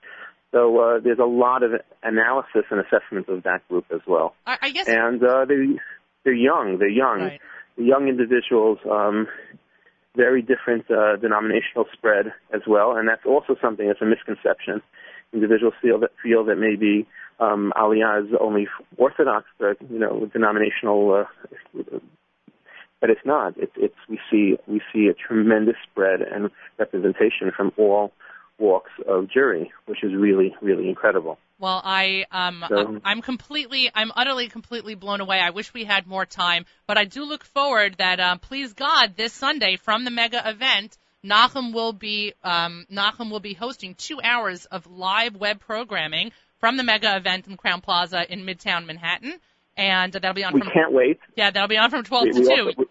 [0.52, 1.72] So uh, there's a lot of
[2.04, 4.86] analysis and assessment of that group as well, I, I guess.
[4.86, 5.80] and uh, they
[6.22, 6.78] they're young.
[6.78, 7.40] They're young Right.
[7.76, 9.26] young individuals, um,
[10.14, 14.80] very different uh, denominational spread as well, and that's also something that's a misconception.
[15.32, 17.04] Individuals feel that feel that maybe
[17.40, 21.24] um, Aliyah is only Orthodox, uh, you know, denominational,
[21.74, 21.98] uh,
[23.05, 23.52] but it's not.
[23.59, 26.48] It's it's we see we see a tremendous spread and
[26.78, 28.12] representation from all
[28.59, 31.38] walks of Jewry, which is really really incredible.
[31.59, 35.38] Well, I um So- I'm completely I'm utterly completely blown away.
[35.38, 39.16] I wish we had more time, but I do look forward that um please God
[39.16, 44.22] this Sunday from the mega event Nachum will be um Nachum will be hosting 2
[44.22, 49.38] hours of live web programming from the mega event in Crowne Plaza in Midtown Manhattan
[49.76, 51.18] and that'll be on We from can't wait.
[51.36, 52.50] yeah, that'll be on from 12 We, to we 2.
[52.50, 52.84] also, we,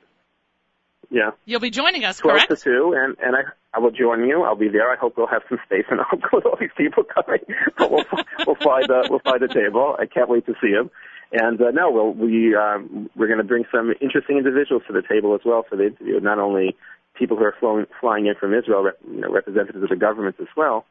[1.14, 1.30] Yeah.
[1.46, 2.50] You'll be joining us, 12 correct?
[2.50, 3.42] to 2, and, and I,
[3.72, 4.42] I will join you.
[4.42, 4.92] I'll be there.
[4.92, 7.40] I hope we'll have some space and I'll with all these people coming.
[7.78, 8.06] But we'll,
[8.48, 9.96] we'll find, uh, we'll find a table.
[10.00, 10.90] I can't wait to see them.
[11.32, 15.04] And, uh, no, we'll, we, um, we're going to bring some interesting individuals to the
[15.08, 16.20] table as well for the interview.
[16.20, 16.76] Not only
[17.14, 20.38] people who are flowing, flying in from Israel, rep, you know, representatives of the government
[20.42, 20.86] as well,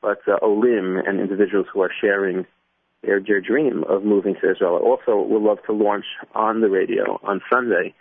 [0.00, 2.46] but, uh, Olim and individuals who are sharing
[3.02, 4.76] their, their dream of moving to Israel.
[4.76, 7.94] Also, we'll love to launch on the radio on Sunday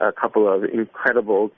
[0.00, 1.50] a couple of incredible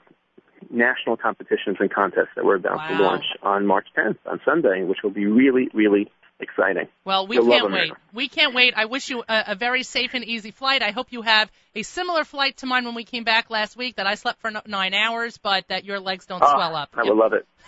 [0.69, 4.99] national competitions and contests that we're about to launch on March 10th on Sunday, which
[5.03, 6.87] will be really, really exciting.
[7.05, 7.91] Well, we You'll can't wait.
[8.13, 8.73] We can't wait.
[8.75, 10.81] I wish you a, a very safe and easy flight.
[10.81, 13.95] I hope you have a similar flight to mine when we came back last week.
[13.95, 16.89] That I slept for nine hours, but that your legs don't Ah, swell up.
[16.93, 17.47] I would love it.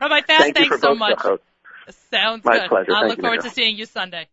[0.00, 1.18] Rabbi Fass, Thank thanks so much.
[2.10, 2.68] Sounds My good.
[2.68, 2.92] pleasure.
[2.92, 4.28] Thank look forward to seeing you Sunday.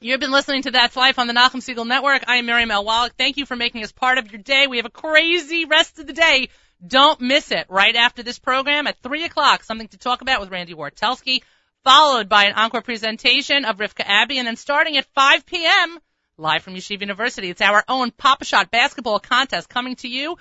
[0.00, 2.22] You've been listening to That's Life on the Nachum Segal Network.
[2.28, 2.84] I am Miriam L.
[2.84, 3.14] Wallach.
[3.18, 4.68] Thank you for making us part of your day.
[4.68, 6.50] We have a crazy rest of the day.
[6.86, 7.66] Don't miss it.
[7.68, 11.42] Right after this program at 3 o'clock, something to talk about with Randy Wartelski,
[11.82, 15.98] followed by an encore presentation of Rivka Abbey, and then starting at 5 p.m.,
[16.36, 20.36] live from Yeshiva University, it's our own Pop-A-Shot basketball contest coming to you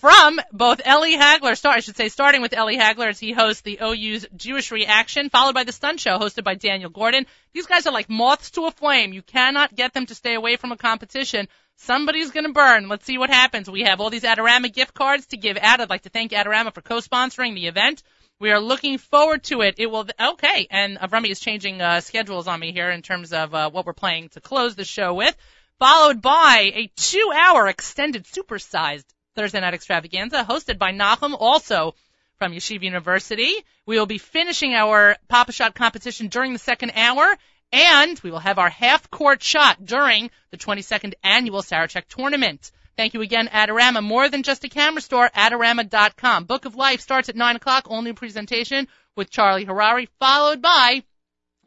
[0.00, 3.62] from both Ellie Hagler, start, I should say, starting with Ellie Hagler as he hosts
[3.62, 7.26] the OU's Jewish Reaction, followed by the Stunt Show hosted by Daniel Gordon.
[7.52, 9.12] These guys are like moths to a flame.
[9.12, 11.48] You cannot get them to stay away from a competition.
[11.76, 12.88] Somebody's gonna burn.
[12.88, 13.68] Let's see what happens.
[13.68, 15.80] We have all these Adorama gift cards to give out.
[15.80, 18.04] I'd like to thank Adorama for co-sponsoring the event.
[18.38, 19.76] We are looking forward to it.
[19.78, 23.52] It will, okay, and Avrami is changing, uh, schedules on me here in terms of,
[23.52, 25.36] uh, what we're playing to close the show with,
[25.80, 29.04] followed by a two hour extended supersized
[29.38, 31.94] Thursday night extravaganza hosted by Nachum, also
[32.38, 33.54] from Yeshiva University.
[33.86, 37.38] We will be finishing our Pop-A-Shot competition during the second hour,
[37.70, 42.72] and we will have our half court shot during the 22nd annual Sarachek tournament.
[42.96, 44.02] Thank you again, Adorama.
[44.02, 46.42] More than just a camera store, Adorama.com.
[46.42, 51.04] Book of Life starts at 9 o'clock, all new presentation with Charlie Harary, followed by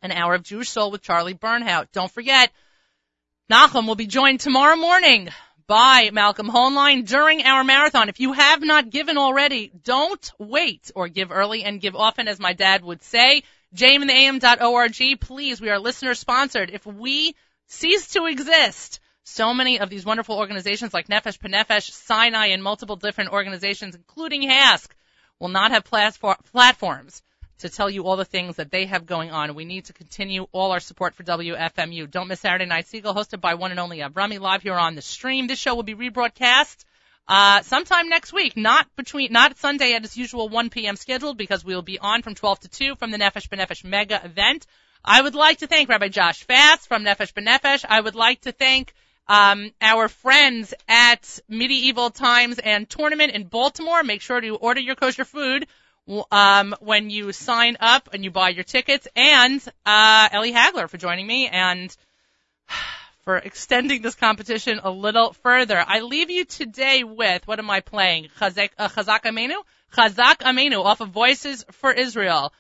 [0.02, 1.88] an hour of Jewish Soul with Charlie Bernhaut.
[1.94, 2.52] Don't forget,
[3.50, 5.30] Nachum will be joined tomorrow morning
[5.72, 8.10] by Malcolm Hoenlein during our marathon.
[8.10, 12.42] If you have not given already, don't wait or give early and give often, as
[12.42, 13.44] my dad would say.
[13.74, 16.72] jamintheam.org, please, we are listener sponsored.
[16.72, 22.48] If we cease to exist, so many of these wonderful organizations like Nefesh B'Nefesh, Sinai,
[22.48, 24.90] and multiple different organizations, including HASC,
[25.40, 27.24] will not have platfor- platforms
[27.62, 29.56] to tell you all the things that they have going on.
[29.56, 32.10] We need to continue all our support for WFMU.
[32.10, 35.02] Don't miss Saturday Night Segal, hosted by one and only Avrami, live here on the
[35.02, 35.48] stream.
[35.48, 36.86] This show will be rebroadcast
[37.28, 40.96] uh, sometime next week, not between, not Sunday at its usual 1 p.m.
[40.96, 44.22] scheduled, because we will be on from 12 to 2 from the Nefesh B'Nefesh mega
[44.24, 44.66] event.
[45.04, 47.86] I would like to thank Rabbi Josh Fass from Nefesh B'Nefesh.
[47.88, 48.94] I would like to thank
[49.28, 54.04] um, our friends at Medieval Times and Tournament in Baltimore.
[54.04, 55.68] Make sure to order your kosher food
[56.32, 60.98] um, when you sign up and you buy your tickets, and uh, Ellie Hagler for
[60.98, 61.96] joining me and
[63.26, 65.84] for extending this competition a little further.
[65.86, 68.28] I leave you today with what am I playing?
[68.40, 69.56] Chazak, uh, Chazak Amenu,
[69.96, 72.52] Chazak Amenu off of Voices for Israel.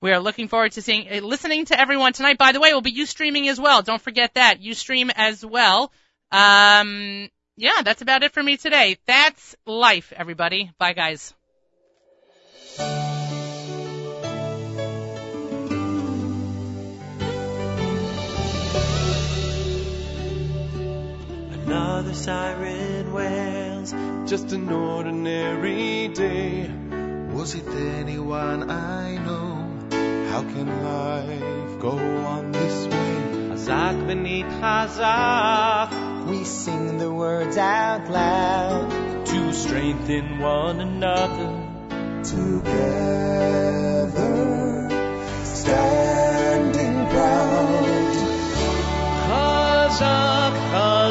[0.00, 2.38] We are looking forward to seeing, uh, listening to everyone tonight.
[2.38, 3.82] By the way, we'll be you streaming as well.
[3.82, 5.92] Don't forget that you stream as well.
[6.32, 8.96] Um, yeah, that's about it for me today.
[9.06, 10.70] That's life, everybody.
[10.78, 11.34] Bye, guys.
[21.70, 23.94] Another siren wails,
[24.28, 26.68] just an ordinary day.
[27.30, 29.78] Was it anyone I know?
[30.30, 33.14] How can life go on this way?
[33.54, 35.92] Hazak beneath Hazak,
[36.28, 38.90] We sing the words out loud.
[39.26, 41.50] to strengthen one another.
[42.24, 42.80] Together,
[45.44, 48.14] standing proud,
[49.30, 50.39] Hazak,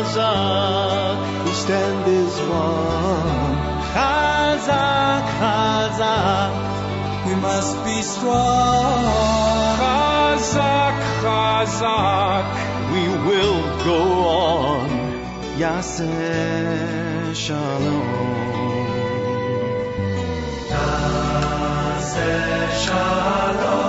[0.10, 3.58] Hazak, we stand as one.
[3.94, 6.52] Hazak, Hazak,
[7.28, 9.06] We must be strong.
[9.86, 12.48] Hazak, Hazak,
[12.92, 14.90] we will go on.
[15.60, 18.08] Yaseh Shalom.
[20.74, 23.89] Yaseh Shalom.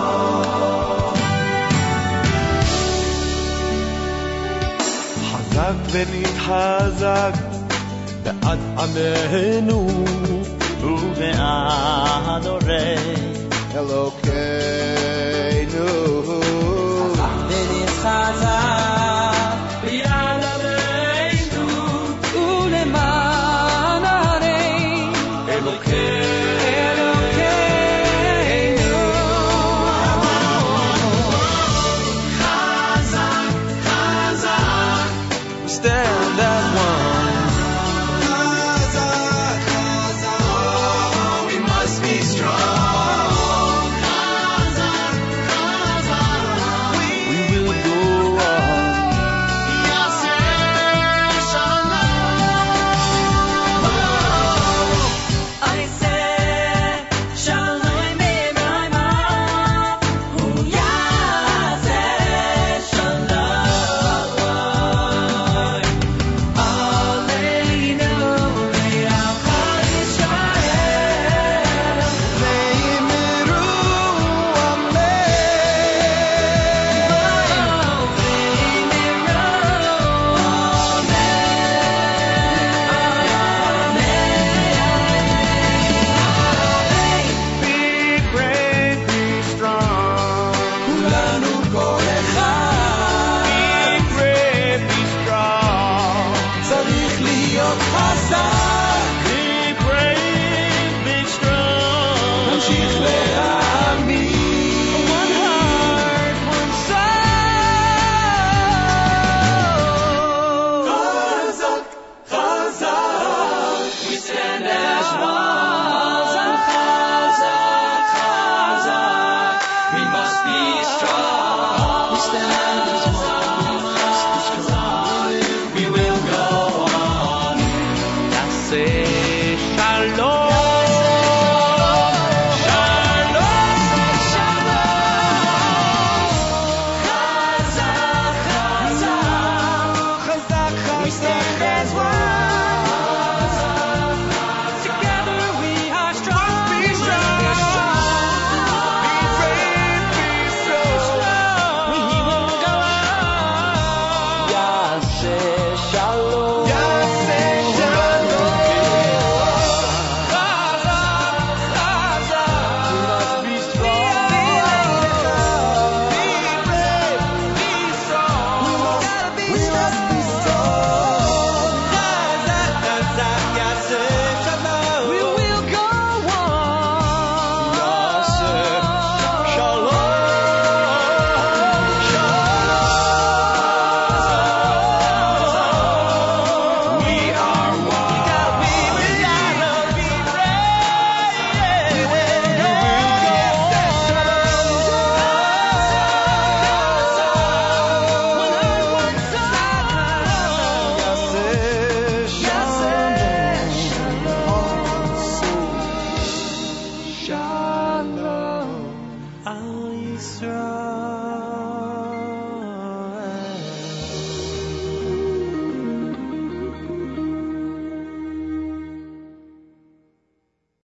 [5.60, 7.34] חזק ונתחזק
[8.24, 9.88] בעד עמנו
[10.82, 12.96] ובעד הורי
[13.74, 14.99] Elokeinu.